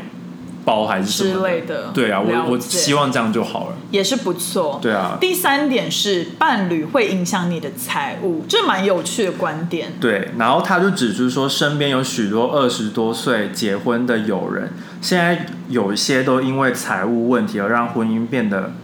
[0.69, 3.77] 包还是什么之类的对啊，我我希望这样就好了。
[3.91, 4.79] 也是不错。
[4.83, 9.95] 对啊，第三点是伴侣会影响你的财务，这蛮有趣的观点。
[9.99, 18.75] 对，然后他就指出说，身边有许多二十多岁结婚的友人，现在有一些都因为财务问题而让婚姻变得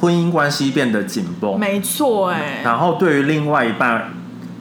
[0.00, 1.58] 婚姻关系变得紧绷。
[1.58, 4.12] 没错，哎，然后对于另外一半，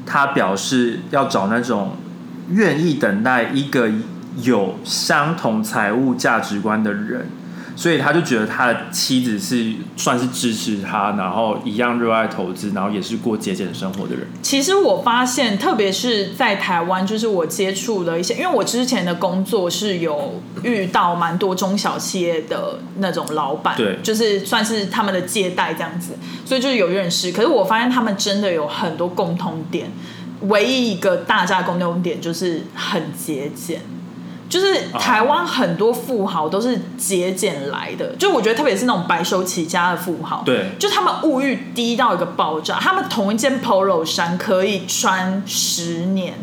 [0.05, 1.97] 他表示要找那种
[2.51, 3.89] 愿意等待一个
[4.41, 7.27] 有相同财务价值观的人，
[7.75, 14.25] 所以他就觉得他的妻子是算是支持他，然后一样热爱投资，然后也是过节俭生活的人。
[14.41, 26.13] 其实我发现，特别是在台湾，就是我接触了一些，因为我之前的工作是有遇到蛮多中小企业的那种老板，对就是算是他们的借贷这样子，
[26.45, 27.31] 所以就是有认识。
[27.31, 29.91] 可是我发现他们真的有很多共通点，
[30.41, 33.81] 唯一一个大家的共通点就是很节俭。
[34.51, 40.71] 就是台湾很多富豪都是节俭来的，就我觉得特别是那种白手起家的富豪，对。
[40.77, 46.33] 就他们物欲低到一个爆炸，他们同一件 polo 衫可以穿十年，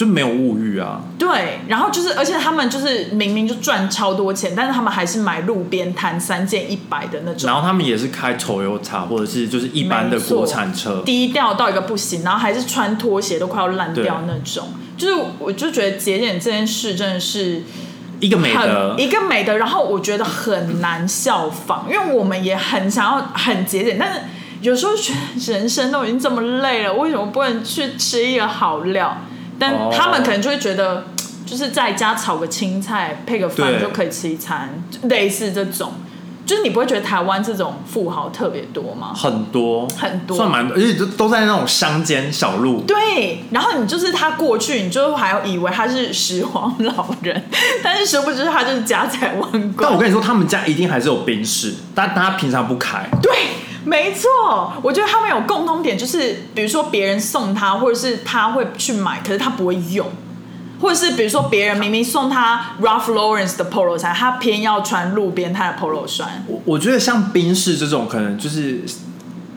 [0.00, 14.68] 就没有物欲啊，对，然后就是，而且他们就是明明就赚超多钱，但是他们还是买路边摊三件一百的那种然，后他们也是开 Toyota 或者是就是一般的国产车，低调到一个不行，然后还是穿拖鞋都快要烂掉那种。
[14.96, 17.62] 就是我就觉得节俭这件事真的是
[18.20, 24.20] 一个美德一个美德，然后我觉得很难效仿，因为我们也很想要很节俭，但是
[24.62, 29.14] 有时候觉得人生都已经这么累了，为什么不能去吃一个好料？
[29.60, 31.04] 但哦他们可能就会觉得，
[31.46, 34.70] 就是在家炒个青菜配个饭就可以吃一餐，
[35.02, 35.92] 类似这种。
[36.46, 39.12] 就是你不会觉得台湾这种富豪特别多吗？
[39.14, 42.80] 很多很多算蛮多，而且都都在那种乡间小路。
[42.80, 47.40] 对，然后你就是他过去，你就还以为他是拾荒老人，
[47.84, 49.92] 但是殊不知他就是家财万贯但。
[49.92, 53.08] 我跟你说，他们家一定还是有宾士，但但他平常不开。
[53.22, 53.32] 对，
[53.84, 60.06] 没错，我觉得他们有共通点，就是比如说别人送他，或者是他会去买，可是他不会用。
[60.80, 66.42] 或者是比如说别人明明送他 Ralph Lauren 的 polo 衫，他偏要穿路边摊的 polo 衫。
[66.46, 68.82] 我我觉得像冰室这种，可能就是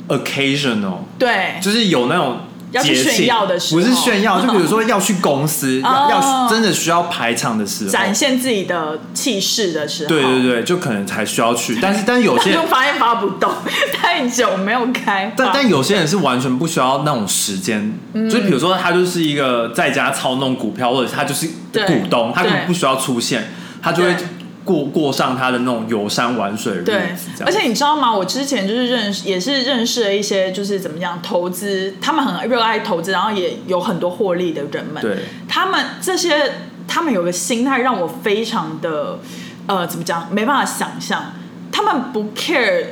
[0.10, 2.40] occasional，对，就是有那种
[2.74, 10.10] 要炫耀的时候不是炫耀，就比如说 要去公司，要哦要真的需要排场的时候，展现自己的气势的时候。
[10.10, 11.78] 对对对，就可能才需要去。
[11.82, 13.52] 但是但是有些就 发现发不动，
[13.94, 15.32] 太久没有开。
[15.38, 24.24] 但但有些人是完全不需要那种时间，嗯就是比如说他就是一个在家操弄股票，或者他就是股东，他根本不需要出现，他就会对
[24.64, 27.30] 过过上他的那种游山玩水的日对子。
[27.38, 28.16] 这，样而且你知道吗？
[28.16, 35.02] 我之前就是认识，也是认识了一些，就是怎么讲投资，他们很热爱投资，然后也有很多获利的人们。
[35.02, 36.54] 对，他们这些，
[36.88, 39.20] 他们有个心态让我非常的，
[39.68, 40.28] 呃，怎么讲？
[40.32, 41.34] 没办法想象，
[41.72, 42.86] 他们不 care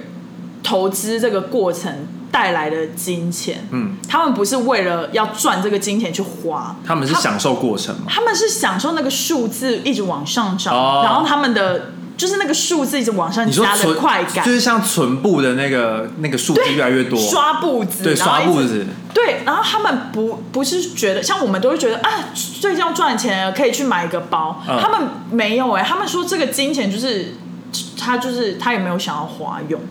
[0.63, 1.91] 投资这个过程
[2.31, 8.05] 带来的金钱，嗯，他们不是为了要赚这个金钱去花，他们是享受过程嘛？
[8.07, 11.01] 他们是享受那个数字一直往上涨，哦。
[11.03, 24.79] 然后他们的就是那个数字一直往上加的快感，就是像存布的那个那个数字越来越多，刷步子，对刷步子，对，然后他们不不是觉得像我们都会觉得啊，最近要赚钱了，可以去买一个包，嗯。
[24.79, 27.35] 他们没有哎、他们说这个金钱就是
[27.97, 29.81] 他就是他也没有想要花用，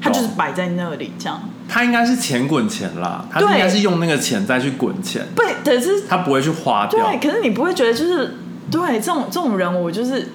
[0.00, 1.40] 他就是摆在那里这样，
[1.72, 7.06] 他应该是钱滚钱啦，他对应该是用那个钱再去滚钱，不，可是他不会去花掉。
[7.06, 8.38] 对，可是你不会觉得就是
[8.70, 10.32] 对这种这种人，我就是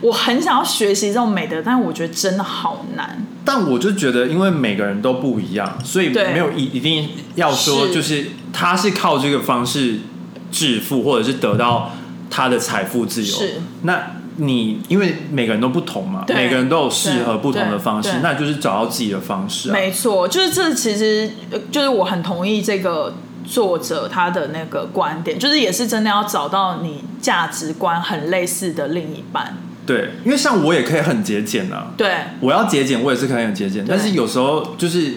[0.00, 3.26] 我很想要学习这种美德，但是我觉得真的好难。
[3.44, 9.98] 但我就觉得，因为每个人都不一样，所以对没有一一定要说，就是他是靠这个方式
[10.52, 11.92] 致富，或者是得到
[12.30, 13.36] 他的财富自由。
[13.36, 19.72] 是那你因为每个人都不同嘛，每个人都有适合不同的方式那就是找到自己的方式啊。
[19.72, 23.14] 没错，就是这其实呃就是我很同意这个
[23.46, 29.56] 作者他的那个观点，就是也是真的要找到你价值观很类似的另一半。
[29.86, 35.14] 对，因为像我也可以很节俭啊，对，我要节俭，我也是可以很节俭，但是有时候就是。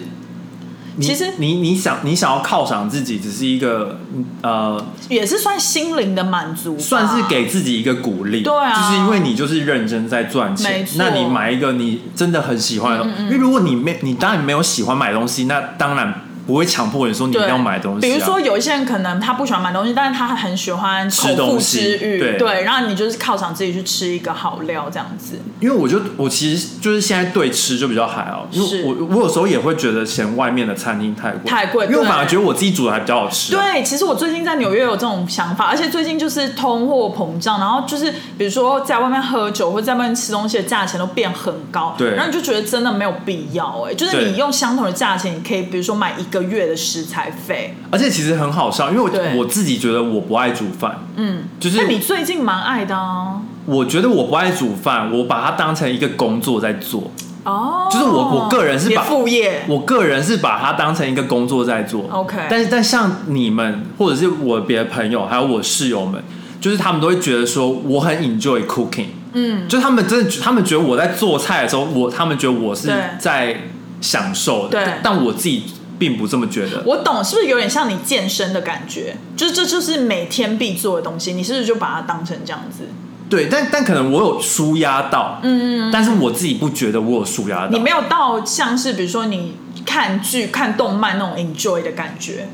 [0.96, 3.98] 你其实你你想你想要犒赏自己，只是一个
[4.42, 8.42] 呃，也是算心灵的满足，算是给自己一个鼓励。
[8.42, 18.00] 对啊就是因为你就是认真在赚钱那你买一个你真的很喜欢因为如果你没你当然没有喜欢买东西，那当然不会强迫你说你一定要买东西、啊。
[18.00, 25.38] 比如说有一些人可能他不喜欢买东西，但是他很喜欢口腹之欲，对然后你就是犒赏自己去吃一个好料这样子。
[25.60, 33.62] 因为我就我其实就是现在对吃就比较还好，因是为我我有时候也会觉得嫌外面的餐厅太贵，太贵因为我反而觉得我自己煮的还比较好吃、啊。
[33.62, 49.34] 对，其实我最近在纽约有这种想法，而且最近就是通货膨胀，然后就是比如说在外面喝酒或者在外面吃东西的价钱都变很高，对然后你就觉得真的没有必要哎、就是你用相同的价钱，你可以比如说买一个月的食材费，而且其实很好笑，因为对。
[49.34, 57.10] 我我自己觉得我不爱煮饭，嗯，就是你最近蛮爱的哦，我觉得我不爱煮饭，我把它当成一个工作在做。
[57.42, 62.04] 哦，就是我我个人是把副业，我个人是把它当成一个工作在做。
[62.10, 66.22] OK 但是但像你们或者是我别的朋友，还有我室友们，
[66.60, 73.62] 就是他们都会觉得说我很 enjoy cooking，嗯，就他们真的他们觉得我在做菜的时候，我他们觉得我是在
[74.02, 75.64] 享受的，但我自己
[76.00, 76.82] 并不这么觉得。
[76.84, 79.14] 我懂，是不是有点像你健身的感觉？
[79.36, 82.84] 就是这就是每天必做的东西，你是不是就把它当成这样子？
[83.28, 87.68] 对，但但可能我有舒压到，嗯，但是我自己不觉得我有舒压到。
[87.68, 89.54] 你没有到像是比如说你
[89.86, 92.48] 看剧、看动漫那种 enjoy 的感觉，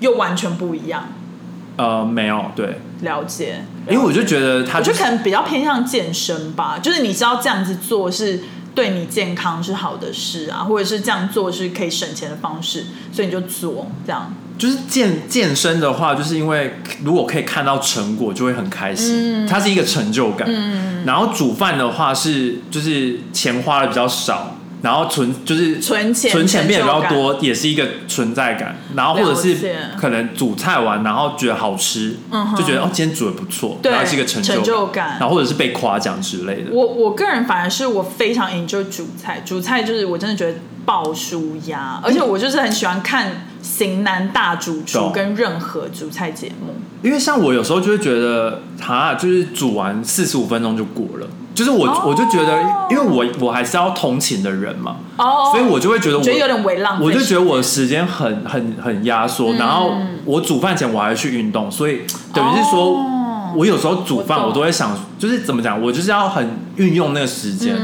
[0.00, 1.08] 又完全不一样。
[1.76, 8.40] 呃没有对，了解，因为我就觉得他就是我觉得可能比较偏向健身吧，就是你知道这样子做是
[8.76, 14.32] 对你健康是好的事啊，或者是这样做是可以省钱的方式，所以你就做这样。
[14.58, 20.48] 就是健健身的话，就是因为如果可以看到成果，就会很开心，嗯它是一个成就感。
[21.04, 28.76] 然后煮饭的话是就是钱花的比较少，然后存就是存钱存钱变得比较多，也是一个存在感。
[28.94, 29.56] 然后或者是
[29.98, 32.56] 可能煮菜完，然后觉得好吃，嗯哼。
[32.56, 35.16] 就觉得哦今天煮的不错，对然后是一个成成就感。
[35.18, 36.70] 然后或者是被夸奖之类的。
[36.70, 46.74] 我我个人反而是我非常 enjoy 煮菜，煮菜就是我真的觉得爆舒压，而且我就是很喜欢看型男大主厨跟任何煮菜节目。
[47.02, 52.02] 因为像我有时候就会觉得，哈，就是煮完四十五分钟就过了，就是我、哦。
[52.06, 59.56] 我就觉得，因为我我还是要通勤的人嘛，哦，所以我就会觉得我觉得有点微浪费我就觉得我的时间很很很压缩，嗯。
[59.56, 59.90] 然后
[60.24, 62.02] 我煮饭前我还去运动，所以
[62.32, 63.52] 等于是说，哦。
[63.56, 66.46] 我有时候煮饭我都会想，就是怎么讲，我就是要很
[66.76, 67.74] 运用那个时间，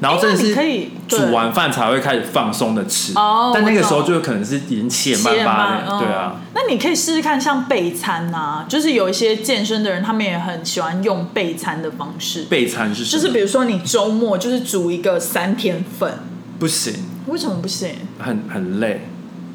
[0.00, 6.36] 然后真的是可以煮完饭才会开始放松的吃，哦但那个时候就可能是已经七点半八点对啊。
[6.36, 6.40] 嗯。
[6.54, 13.22] 那你可以试试看，像备餐呐、就是有一些健身的人，他们也很喜欢用备餐的方式，备餐是什么？
[13.22, 16.12] 就是比如说你周末就是煮一个三天份，
[16.58, 16.94] 不行，
[17.26, 17.90] 为什么不行？
[18.18, 19.08] 很很累，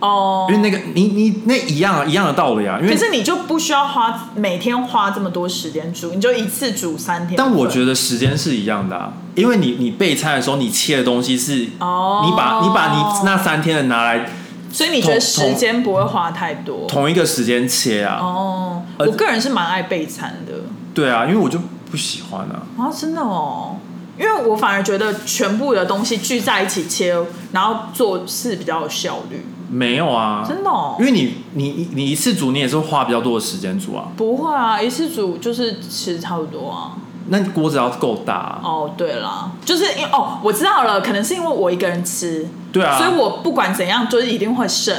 [0.04, 7.36] 哦因为那个你你那一样一样的道理啊，因为可是你就不需要花每天花这么多时间煮，你就一次煮三天。
[7.38, 14.30] 但我觉得时间是一样的、啊，因为你你备餐的时候，你切的东西是，哦你把你把你那三天的拿来
[14.70, 16.86] 所以你觉得同时间不会花太多？
[16.88, 20.54] 同一个时间切啊，哦，我个人是蛮爱备餐的
[20.94, 21.58] 对啊，因为我就
[21.90, 23.78] 不喜欢啊，啊，真的哦。
[24.20, 27.16] 因为我反而觉得全部的东西聚在一起切，
[27.52, 29.44] 然后做事比较有效率。
[29.74, 30.96] 没有啊，真的哦？
[31.00, 36.94] 因为你你你一次煮，你也是会花比较多的时间煮啊，不会啊，一次煮就是吃差不多啊。
[37.30, 44.94] 那锅子要够大、啊，哦，对啦，就是因为哦，我知道了，可能是因为我一个人吃，对啊，所以我不管怎样，就是一定会剩，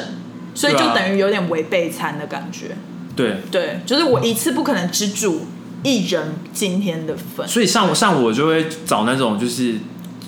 [0.55, 2.77] 所以就等于有点违背餐的感觉。
[3.15, 5.43] 对，对，就是我一次不可能只煮
[5.83, 7.47] 一人今天的份。
[7.47, 9.77] 所以像我像我就会找那种就是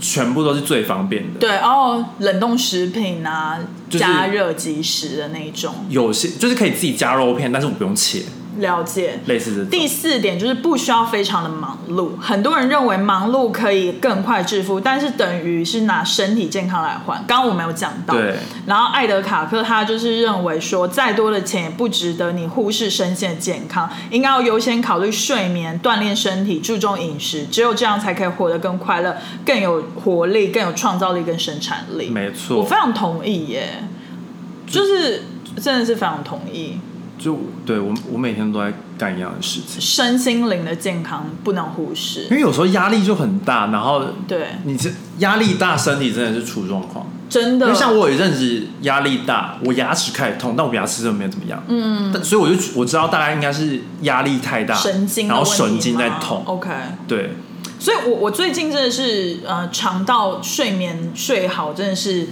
[0.00, 8.22] 全部都是最方便的，对哦，冷冻食品啊，就是加热即食的那一种，有些就是可以自己加肉片，但是我不用切，
[8.58, 9.18] 了解。
[9.26, 9.64] 类似的。
[9.66, 12.16] 第四点就是不需要非常的忙碌。
[12.20, 17.22] 很多人认为忙碌可以更快致富，但是等于是拿身体健康来换。
[17.26, 18.36] 刚刚我没有讲到，对。
[18.66, 32.08] 然后艾德卡克他就是认为说，再多的钱也不值得你忽视身心的健康，应该要优先考虑睡眠、锻炼身体、注重饮食，只有这样才可以活得更快乐、更有活力、更有创造力跟生产力。
[32.08, 33.84] 没错我非常同意耶，
[34.66, 35.22] 就是
[35.60, 36.78] 真的是非常同意。
[37.18, 42.30] 就对我我每天都在干一样的事情，身心灵的健康不能忽视因。
[42.30, 47.06] 为有时候压力就很大，然后对，你这压力大，身体真的是出状况。
[47.28, 47.66] 真的。
[47.66, 51.62] 因为像我有一阵子压力大，我牙齿开始痛，但我牙齿真的没有怎么样。
[51.68, 56.42] 嗯，但所以我就我知道大概应该是压力太大，神经然后神经在痛。
[56.44, 56.70] OK，
[57.08, 57.30] 对，
[57.78, 62.28] 所以我我最近真的是呃肠道睡眠睡好，真的是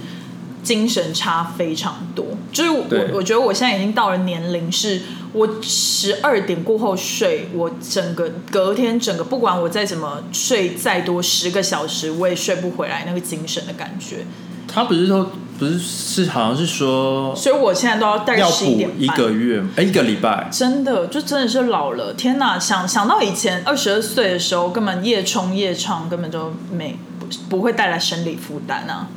[0.65, 2.25] 精神差非常多。
[2.51, 5.01] 就是我我觉得我现在已经到了年龄，是
[5.31, 14.25] 我十二点过后睡，我整个隔天整个不管我再怎么睡再多十个小时，我也睡不回来那个精神的感觉。
[14.67, 18.97] 他不是说不是是好像是说所以我现在都要大概要十一点半。
[18.97, 20.49] 补一个月，哎、一个礼拜。
[20.51, 22.13] 真的，就真的是老了。
[22.13, 29.07] 天哪，想想到以前二十二岁的时候，根本夜冲夜唱，根本就没不不会带来生理负担啊。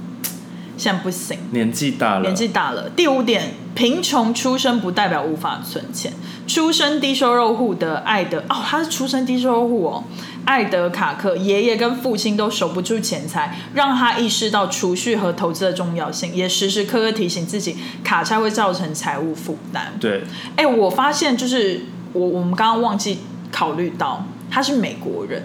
[0.79, 2.89] 现在不行，年纪大了，年纪大了。
[2.91, 6.12] 第五点，贫穷出身不代表无法存钱。
[6.47, 10.05] 出身低收入户的艾德，哦，他是出身低收入户哦。
[10.47, 19.93] 艾德卡克爷爷跟父亲都守不住钱财，让他意识到储蓄和投资的重要性，也时时刻刻提醒自己，卡债会造成财务负担。
[20.01, 20.22] 对，
[20.57, 21.83] 哎、我发现就是
[22.14, 23.18] 我我们刚刚忘记
[23.53, 25.43] 考虑到他是美国人，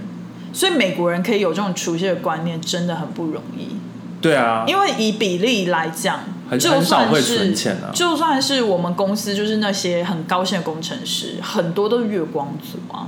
[0.54, 3.76] 所以美国人可以有这种储蓄的观念，真的很不容易。
[4.24, 7.92] 对啊，因为以比例来讲，很就很少会算是存钱啊。
[7.94, 13.08] 就算是我们公司就是那些很高薪的工程师，很多都是月光族啊，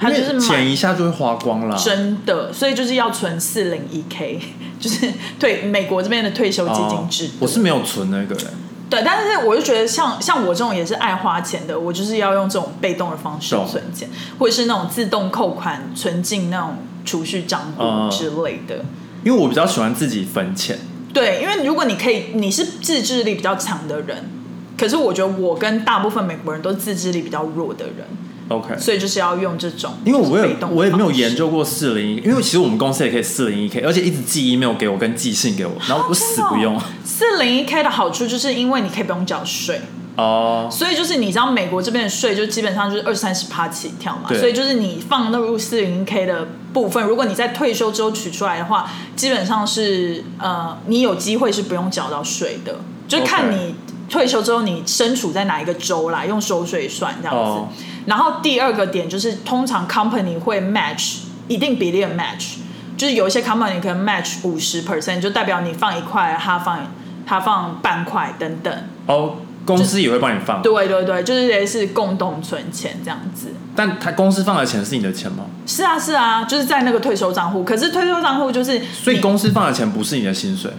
[0.00, 1.76] 他就是因为钱一下就会花光了。
[1.78, 4.40] 真的，所以就是要存四零一 k，
[4.80, 8.46] 就是退美国这边的退休基金制我是没有存那个人，
[8.90, 13.64] 对，但是我就觉得像像我这种也是爱花钱的，我就是要用这种被动的方式懂。
[13.68, 18.10] 存钱，或者是那种自动扣款存进那种储蓄账户嗯。
[18.10, 18.84] 之类的。
[19.24, 20.78] 因为我比较喜欢自己分钱。
[21.12, 24.30] 对，因为如果你可以，你是自制力比较强的人，
[24.78, 28.06] 可是我觉得我跟大部分美国人都是自制力比较弱的人
[28.48, 36.80] ，OK，所以就是要用这种，因为我也我也没有研究过四零一，因为其实我们公司也可以四零一 K，而且一直寄 email 给我跟寄信给我，然后我死不用。
[37.04, 39.80] 四零一 k 的好处就是因为你可以不用缴税，
[40.20, 52.76] 哦，所以就是你知道美国这边的税就基本上就是二三十趴起跳嘛，所以就是你放入四零 k 的部分，如果你在退休之后取出来的话，基本上是呃你有机会是不用缴到税的，
[53.08, 53.74] 就看你
[54.08, 57.40] 退休之后你身处在哪一个州啦，用收税算这样子。
[57.40, 57.68] 哦
[58.06, 61.18] 然后第二个点就是通常 company 会 match
[61.48, 62.54] 一定比例的 match，
[62.96, 66.92] 就是有一些 company 可能 match 五十 percent，就代表你放一块，他放
[67.26, 68.74] 他放半块等等。
[69.06, 69.36] 哦，
[69.76, 73.48] 公司也会帮你放，对对对，就是类似共同存钱这样子。
[73.74, 75.44] 但他公司放的钱是你的钱吗？
[75.66, 77.62] 是啊是啊，就是在那个退休账户。
[77.62, 80.70] 可是退休账户就是，所以公司放的钱不是你的薪水，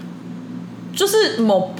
[0.94, 1.74] 就是某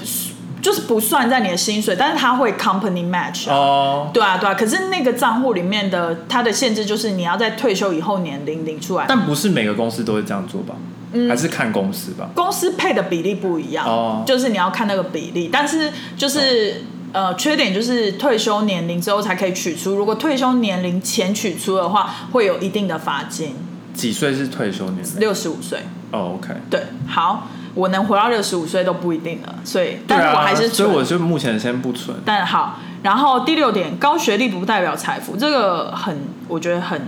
[0.62, 3.54] 就是不算在你的薪水，但是它会 company match 啊。
[3.54, 9.04] 哦，对啊对啊，可是那个账户里面的它的限制就是你要在退休以后年龄领出来。
[9.06, 10.74] 但不是每个公司都会这样做吧？
[11.12, 12.30] 嗯还是看公司吧。
[12.34, 16.82] 公司配的比例不一样，哦就是你要看那个比例，但是就是。
[17.12, 23.54] 呃，缺点就是退休年龄之后才可以取出，如果退休年龄前取出的话，会有一定的罚金，
[23.92, 25.20] 几岁是退休年龄？
[25.20, 25.80] 六十五岁。
[26.10, 26.54] 哦，OK。
[26.70, 30.74] 对，好，我能活到六十五岁都不一定了，所以，但是我啊，还是存。
[30.76, 32.16] 所以我就目前先不存。
[32.24, 37.00] 但好，然后第六点，高学历不代表财富，这个很，我觉得很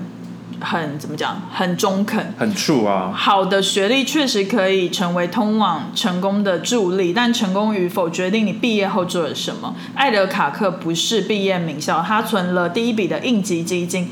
[0.61, 2.35] 很怎么讲，很中肯。
[2.39, 9.75] 很 true 啊，好的学历确实可以成为通往成功的助力，但成功与否决定你毕业后做了什么。
[9.95, 14.11] 艾德卡克不是毕业名校，他存了第一笔的应急基金，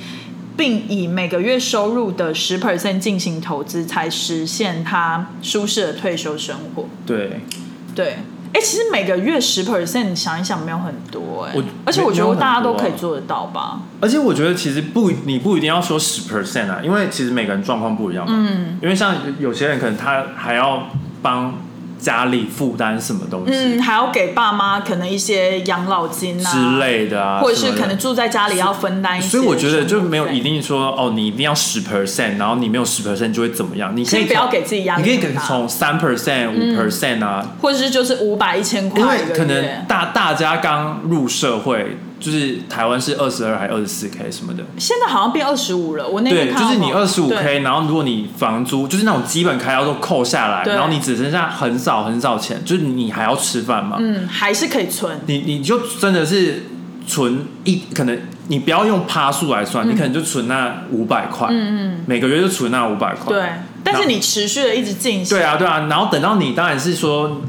[0.57, 6.87] 并以每个月收入的十 percent 进行投资，才实现他舒适的退休生活。
[7.07, 7.41] 对，
[7.95, 8.19] 对，
[8.53, 13.81] 哎，其实每个月十 percent，你想一想没有很多哎我，而且我觉得大家都可以做得到吧。
[14.01, 18.33] 而且我觉得其实不，你不一定要说十 percent 啊，因为其实每个人状况不一样嘛。
[18.37, 20.89] 嗯，因为像有有些人可能他还要
[21.23, 21.55] 帮
[22.03, 23.53] 家里负担什么东西？
[23.55, 33.97] 嗯，还要给爸妈可能一些养老金啊之类的啊，或者是可能住在家里要分担一些所以我觉得就没有一定说哦，你一定要十 percent，然后你没有十 percent 就会怎么样？
[33.97, 39.53] 你可以不要给自己压力你可以给从三 percent、五 percent 啊，或者是就是五百一千块因为可能。
[39.87, 55.19] 大大家刚入社会，就是台湾是二十二还二十四 k 什么的，现在好像变二十五了，我那天对，就是你二十五 k，然后如果你房租就是那种基本开销都扣下来，然后你只剩下很少很少钱，就是你还要吃饭嘛，嗯，还是可以存。
[55.27, 56.63] 你你就真的是
[57.05, 58.17] 存一可能
[58.47, 63.49] 你不要用趴数来算，你可能就存那五百块，嗯嗯，每个月就存那五百块，对，
[63.85, 67.43] 但是你持续的一直进行，对啊对啊，然后等到你当然是说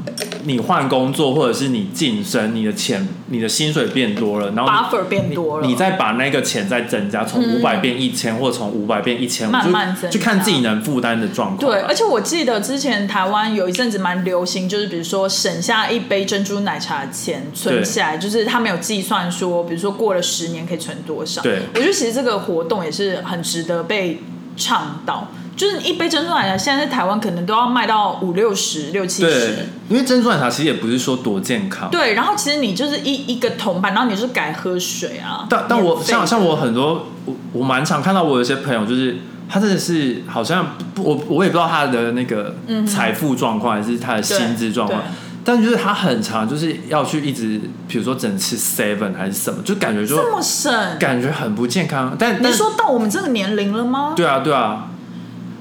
[0.44, 11.58] 你换工作或者是你晋升，你的钱你的薪水变多了，然后你 buffer 变多了，你再把那个钱再增加，从五百变一千，或者从五百变一千，慢慢增加就就看自己能负担的状况。
[11.58, 21.40] 对，而且我记得之前台湾有一阵子蛮流行，就是比如说省下一杯珍珠奶茶的钱存起来，就是他没有计算说，比如说过了十年可以存多少。
[21.42, 24.20] 对我觉得其实这个活动也是很值得被
[24.56, 25.28] 倡导。
[25.56, 29.56] 就是一杯珍珠奶茶，现在在台湾可能都要卖到五六十、六七对十。，
[29.88, 31.88] 因为珍珠奶茶其实也不是说多健康。
[31.90, 35.46] 对，然后其实你就是一一个铜板，然后你就是改喝水啊。
[35.48, 39.16] 但但我像像我很多我我蛮常看到我有些朋友就是
[39.48, 45.02] 他真的是好像不我我也不知道他的那个财富状况还是他的薪资状况
[45.46, 50.72] 但就是他很常就是要去一直比如说整吃 seven 还是什么，就感觉就这么省？
[50.98, 52.16] 感觉很不健康。
[52.18, 54.14] 但你说到我们这个年龄了吗？
[54.16, 54.88] 对啊对啊，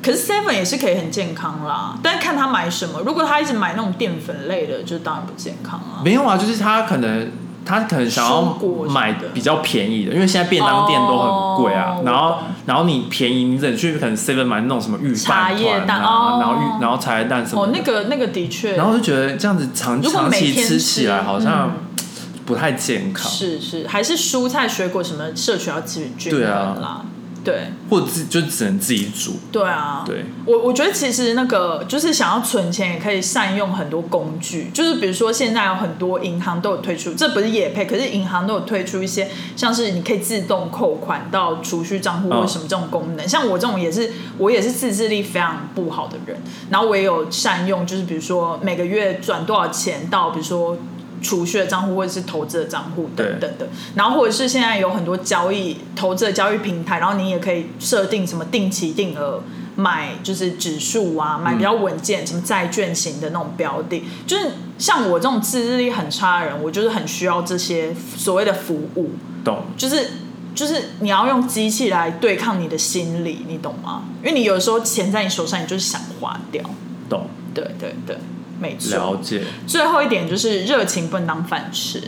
[0.03, 3.01] 可是 Seven 也是可以很健康啦，但是看他买什么。
[3.05, 6.03] 如果他一直买那种淀粉类的，就当然不健康啊。
[6.03, 7.31] 没有啊，就是他可能
[7.65, 11.95] 他可能想要蔬果什么的买比较便宜的，因为现在便当店都很贵啊。
[11.97, 22.05] 哦然后然后你便宜，你只能去可能 seven 买那种什么玉茶叶蛋啊，哦然后玉然后茶叶蛋什么哦，那个那个的确，然后就觉得这样子长长期吃起来好像嗯
[22.45, 27.05] 不太健康，是是还是蔬菜水果什么摄取要均均衡啦。
[27.43, 29.33] 对或者自就只能自己煮。
[29.51, 34.69] 对啊，对，我我觉得其实那个就是想要存钱，也可以善用很多工具。
[34.73, 43.27] 就是比如说现在有很多银行都有推出，这不是也配，可是银行都有推出一些像是你可以自动扣款到储蓄账户嗯或什么这种功能。
[43.27, 46.37] 像我这种也是，我也是自制力非常不好的人，
[46.69, 50.77] 然后我也有善用，就是比如说每个月转多少钱到比如说。
[51.23, 59.41] 储蓄的账户或者是投资的账户等等的，然后或者是现在有很多交易投资的交易平台，然后你也可以设定什么定期定额
[59.75, 64.03] 买，就是指数啊，买比较稳健，什么债券型的那种标的。
[64.27, 69.11] 就是像我这种自制力很差的人，我就是很需要这些所谓的服务，
[69.43, 69.63] 懂？
[69.77, 70.11] 就是
[70.53, 74.03] 就是你要用机器来对抗你的心理，你懂吗？
[74.21, 76.61] 因为你有时候钱在你手上，你就是想花掉。
[77.09, 77.27] 懂？
[77.53, 78.17] 对对对，
[78.59, 79.17] 没了。
[79.21, 82.01] 解，最后一点就是热情不能当饭吃。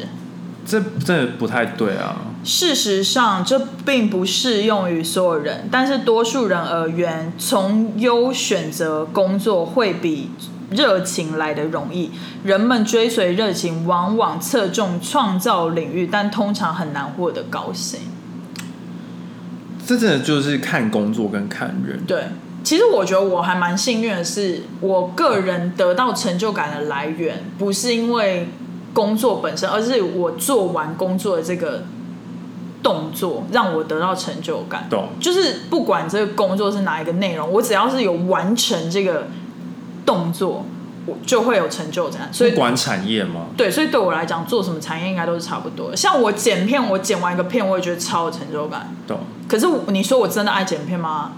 [0.66, 2.32] 这真的不太对啊。
[2.44, 10.30] 事实上，这并不适用于所有人，但是多数人而言，从优选择工作会比
[10.72, 12.12] 热情来的容易。
[12.44, 18.00] 人们追随热情，往往侧重创造领域，但通常很难获得高薪。
[19.86, 22.04] 这真的就是看工作跟看人。
[22.06, 22.26] 对，
[22.66, 28.50] 其实我觉得我还蛮幸运的是，我个人得到成就感的来源，不是因为
[28.92, 31.84] 工作本身，而是我做完工作的这个
[32.82, 34.88] 动作让我得到成就感。
[34.90, 35.10] 懂？
[35.20, 39.28] 就是不管这个工作是哪一个内容，我只要是有完成这个
[40.04, 40.66] 动作，
[41.06, 42.34] 我就会有成就感。
[42.34, 43.46] 所以不管产业吗？
[43.56, 45.96] 对，所以对我来讲，做什么产业应该都是差不多的。
[45.96, 48.92] 像我剪片，我剪完一个片，我也觉得超有成就感。
[49.06, 49.20] 懂？
[49.48, 51.34] 可是你说我真的爱剪片吗？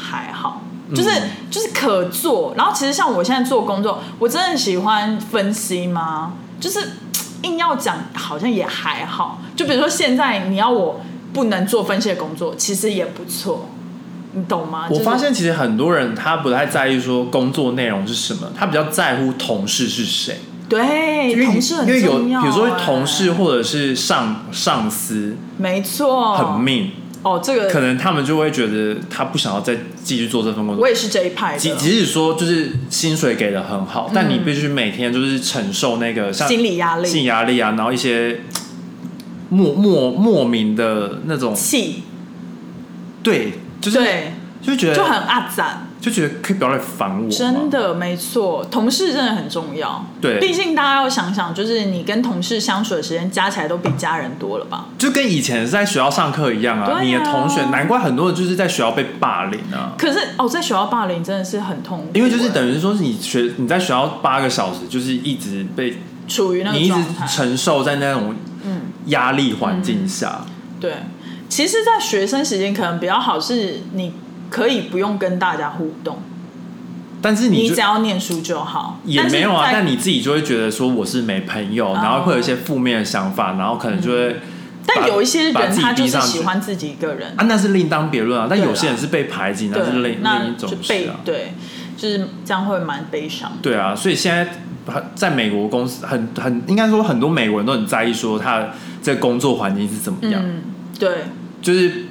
[0.00, 0.62] 还好，
[0.94, 2.54] 就是、嗯就是可做。
[2.56, 6.32] 然后其实像我现在做工作，我真的喜欢分析吗？
[6.60, 6.80] 就是
[7.42, 9.40] 硬要讲，好像也还好。
[9.56, 11.00] 就比如说现在你要我
[11.32, 13.68] 不能做分析的工作，其实也不错，
[14.32, 14.86] 你懂吗？
[14.90, 20.40] 我发现其实很多人他不太在意说工作内容是什么，他比较在乎同事是谁。
[20.68, 26.90] 对同事很因为有重要比如说哎同事或者是上上司没错，很命，
[27.22, 30.82] 哦，这个可能他们就会觉得他不想要再继续做这份工作。
[30.82, 38.42] 我也是这一派的，即即使说就是薪水给的很好，但你必须每天就是承受那个像心理压力心理压力啊，然后一些
[39.48, 42.04] 莫莫莫名的那种气，
[43.22, 45.87] 对，就是对，就觉得就很阿展。
[46.08, 50.04] 就觉得可以不要来烦我，真的没错，同事真的很重要。
[50.20, 54.86] 对毕竟大家要想想，就是你跟同事相处的时间加起来都比家人多了吧？
[54.96, 56.90] 就跟以前在学校上课一样啊。
[56.90, 59.92] 啊你的同学，难怪很多人就是在学校被霸凌啊。
[59.98, 66.96] 可是哦，在学校霸凌真的是很痛苦，因为就是等于说是你学你在学校八个小时，就是一直被处于那个你一直。
[67.28, 68.34] 承受在那种
[68.64, 70.44] 嗯压力环境下。
[70.80, 70.92] 对，
[71.48, 74.12] 其实，在学生时间可能比较好，是你
[74.50, 76.18] 可以不用跟大家互动，
[77.20, 79.00] 但是你你只要念书就好。
[79.04, 84.28] 也没有啊，但你自己就会觉得说我是没朋友，然后会有一些负面的想法，然后可能就会。
[84.28, 84.40] 嗯
[84.90, 88.46] 但有一些人他就是喜欢自己一个人，啊，那是另当别论啊。
[88.48, 91.20] 但有些人是被排挤，那是，另另一种事啊。
[91.22, 91.52] 对，
[91.94, 93.52] 就是这样会蛮悲伤。
[93.60, 94.48] 对啊，所以现在
[95.14, 98.70] 在美国公司很很应该说很多美国人都很在意说他的
[99.02, 100.62] 这工作环境是怎么样，嗯，
[100.98, 101.26] 对，
[101.60, 102.06] 就是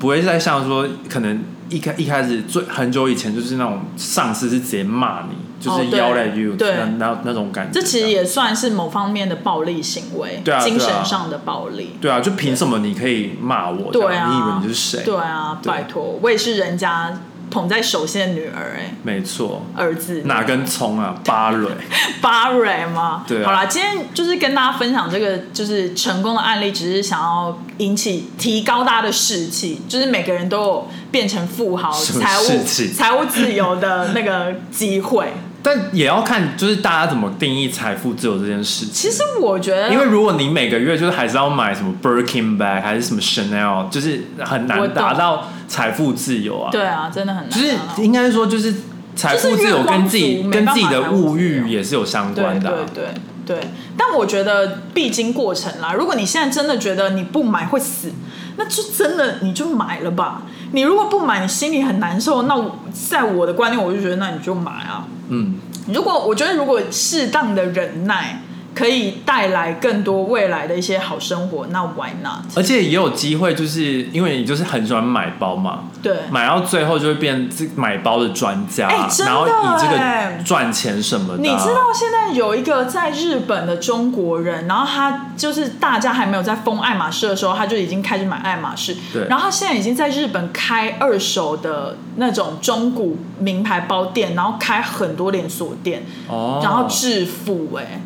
[0.00, 7.78] 不会再像说可能一开一开始最很久以前就是那种上司是直接骂你，就是 yell at you 对那那那种感觉。
[7.78, 11.90] 这其实也算是某方面的暴力行为，对啊精神上的暴力。
[12.00, 13.92] 对啊，就凭什么你可以骂我？
[13.92, 15.04] 对啊，你以为你是谁？
[15.04, 17.20] 对啊，拜托，我也是人家
[17.50, 21.14] 捧在手心的女儿哎、没错，儿子哪根葱啊？
[21.24, 21.68] 巴蕊。
[22.22, 23.24] 巴蕊吗？
[23.26, 35.32] 对啊好啦，今天就是跟大家分享这个就是成功的案例，只是想要引起提高大家的士气，就是每个人都有变成富豪、财务财务自由的那个机会。
[35.62, 38.94] 但也要看，就是大家怎么定义财富自由这件事情。
[38.94, 46.70] 其实我觉得，因为如果你每个月就是还是要买什么 Birkin bag 还是什么 Chanel，就是很难达到财富自由啊。
[46.70, 48.74] 对啊，真的很难就是啊应该说，就是
[49.14, 55.92] 财富自由跟自己跟自己的物欲也是有相关的啊、对对对，但我觉得必经过程啦。
[55.92, 58.12] 如果你现在真的觉得你不买会死，
[58.56, 60.42] 那就真的你就买了吧。
[60.72, 65.04] 你如果不买，你心里很难受，那我在我的观念，我就觉得那你就买啊。
[65.30, 65.54] 嗯，
[65.88, 68.42] 如果我觉得如果适当的忍耐
[68.74, 72.44] 可以带来更多未来的一些好生活，那 why not？
[72.56, 80.36] 而且也有机会，就是因为你就是很喜欢买包嘛，对，买到最后就会变这买包的专家，哎真的然后以这哎。
[80.36, 88.96] 个赚钱什么的啊、你知道现在有一个在日本的中国人，然后他就是大家还没有在封爱马仕的时候，他就已经开始买爱马仕。
[89.12, 89.26] 对。
[89.28, 98.00] 然后他现在已经在日本开二手的那种中古名牌包店，然后开很多连锁店，哦，然后致富哎、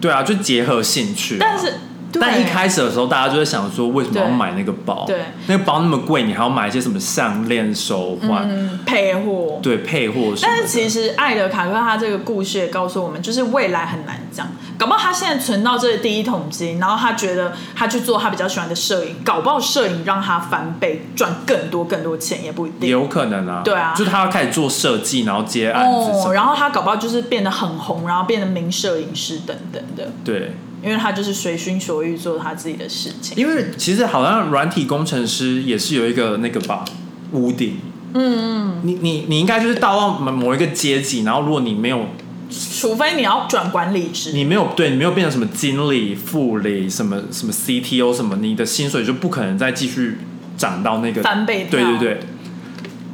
[0.00, 1.74] 对啊，就结合兴趣、但是，
[2.18, 5.04] 但一开始的时候，大家就会想说，为什么要买那个包？
[5.06, 9.58] 对，那个包那么贵，你还要买一些什么项链、手环，嗯配货。
[9.62, 10.34] 对，配货。
[10.40, 14.48] 但是其实爱德卡克他这个故事也告诉我们，就是未来很难讲。
[14.78, 22.88] 搞不好他现在存到这第一桶金，然后他觉得他去做他比较喜欢的摄影，搞不好摄影让他翻倍，赚更多更多钱也不一定。
[22.88, 30.52] 有可能啊，对啊就是他要开始做设计，然后接案子哦，然后他搞不好就是变得很红，然后变得名摄影师等等的，对，
[30.82, 33.36] 因为他就是随心所欲做他自己的事情。
[33.36, 36.84] 因为其实好像软体工程师也是有一个那个吧
[37.32, 37.76] 屋顶，
[38.14, 42.06] 嗯嗯，你你你应该就是到到某某一个阶级，然后如果你没有
[42.50, 50.18] 除非你要转管理职，你没有对你没有变成什么经理、副理、什么什么 CTO 什么，你的薪水就不可能再继续
[50.56, 52.20] 涨到那个翻倍对对对，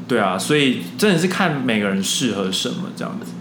[0.08, 3.32] 对啊，所以真的是看每个人适合什么这样子。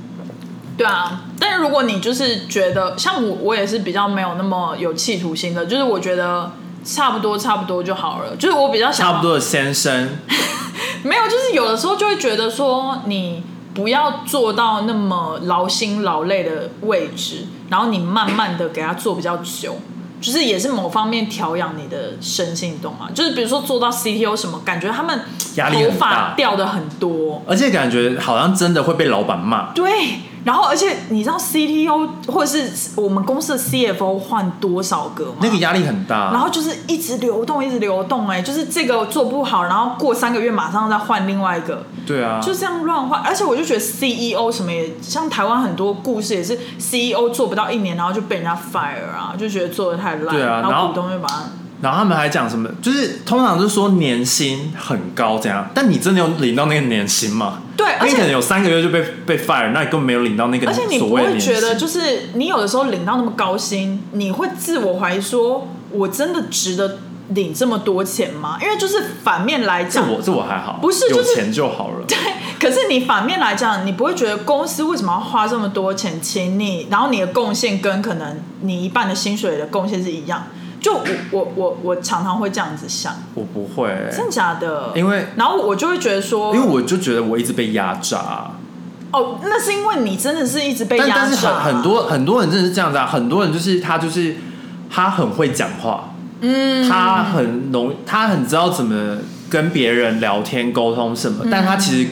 [0.78, 6.52] 对啊，但是如果你就是觉得像我，我也是比较没有那么有企图心的，就是我觉得
[6.84, 10.18] 差不多差不多就好了，就是我比较想差不多的先生，
[11.04, 19.78] 没有，就是有的时候就会觉得说你不要做到那么劳心劳累的位置，然后你慢慢的给他做比较久。
[20.22, 23.10] 就是也是某方面调养你的身心，你懂吗？
[23.14, 25.20] 就是比如说做到 CTO 什么，感觉他们
[25.56, 29.72] 头发大掉的很多，而且感觉好像真的会被老板骂。
[29.74, 29.92] 对。
[30.46, 35.38] 然后而且你知道 CTO 或者是我们公司的 CFO 换多少个吗？
[35.42, 36.32] 那个压力很大。
[36.32, 43.20] 然后就是一直流动，一直流动、哎，就是这个做不好，然后过三个月马上再换另外一个，对啊，就这样乱换。
[43.22, 51.42] 而且我就觉得 CEO 什么也像台湾很多故事也是 CEO 做不到一年，然后就被人家 fire 啊，就觉得做的太烂，对啊然后股东就把他。
[51.82, 52.70] 然后他们还讲什么？
[52.82, 57.60] 就是通常就是说年薪很高这样，但你真的有领到那个年薪吗？
[57.78, 61.38] 对，而且可能有三个月就被被 fire，那你根本没有领到那个而且你不会。
[61.38, 67.00] 觉得就是你有的时候领到那么高薪，你会自我怀疑说，我真的值得
[67.30, 68.58] 领这么多钱吗？
[68.62, 72.06] 因为就是反面来讲，这我这我还好，不是就是有钱就好了。
[72.08, 72.18] 对，
[72.58, 80.48] 可是你反面来讲，你不会觉得公司为什么要花这么多钱请你，然后你的贡献跟可能你一半的薪水的贡献是一样？
[80.86, 84.92] 就我我我我常常会这样子想，我不会、真的假的？
[84.96, 88.52] 因为然后我就会觉得说，因为我就觉得我一直被压榨，
[89.12, 94.36] 哦，那是因为你真的是一直被压但但是榨，很很多很多人真的是这样子啊，很多人就是他就是
[94.88, 99.18] 他很会讲话，嗯，他很容他很知道怎么
[99.50, 102.10] 跟别人聊天沟通什么，但他其实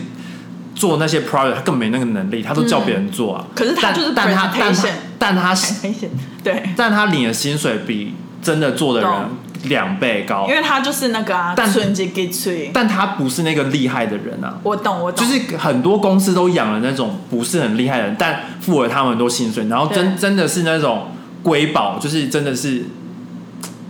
[0.74, 3.45] 做那些 project 他根本没那个能力，他都叫别人做啊。
[3.53, 4.88] 可是他就是但他但他
[5.19, 5.93] 但他很
[6.43, 9.22] 对，但他领的薪水比真的做的人懂。
[9.64, 10.46] 两倍高。
[10.50, 12.70] 因，为他就是那个啊，但纯洁给吹。
[12.74, 14.60] 但他不是那个厉害的人啊。
[14.62, 21.08] 我懂，我懂，就是很多公司都养了那种不是很厉害的人，但付了他们很多薪水，然后真真的是那种
[21.41, 22.84] 瑰宝，就是真的是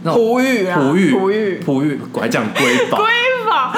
[0.04, 3.08] 那种璞玉啊，璞玉璞玉，璞玉，我还讲瑰宝，瑰
[3.49, 3.74] 宝，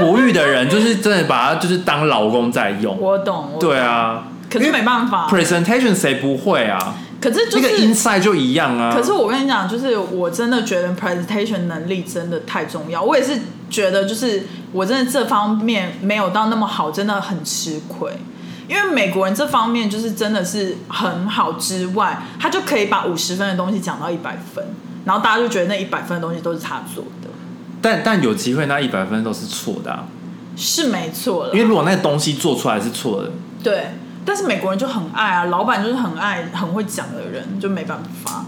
[0.00, 2.98] 璞玉的人就是真的把他就是当老公在用。
[3.00, 3.70] 我懂，我懂。
[3.70, 6.96] 对，啊，可是没办法，presentation 谁不会啊？
[7.24, 8.92] 可是就那个是 inside 就一样啊。
[8.94, 13.02] 可是我跟你讲，就是我真的觉得 presentation 能力真的太重要。
[13.02, 18.12] 我也是觉得，就是我真的这方面没有到那么好，真的很吃亏。
[18.68, 24.62] 因为美国人这方面就是真的是很好之外，他就可以把五十分的东西讲到一百分，
[25.06, 27.28] 然后大家就觉得那一百分的东西都是他做的，
[27.80, 30.04] 但但有机会那一百分都是错的、啊，
[30.56, 31.64] 是没错的因为。
[31.64, 33.30] 如果那个东西做出来是错的，
[33.62, 33.88] 对，
[34.24, 38.44] 但是美国人就很爱啊，老板就是很爱很会讲的人，就没办法，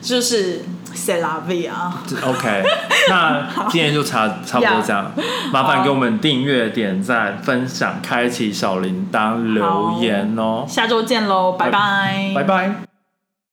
[0.00, 2.02] 就是 c e l a v 啊。
[2.24, 2.62] OK，
[3.08, 5.12] 那 今天就差差不多这样，
[5.52, 12.91] 麻烦给我们订阅、点赞、分享、开启小铃铛、留言哦，下周见喽，拜拜，拜拜。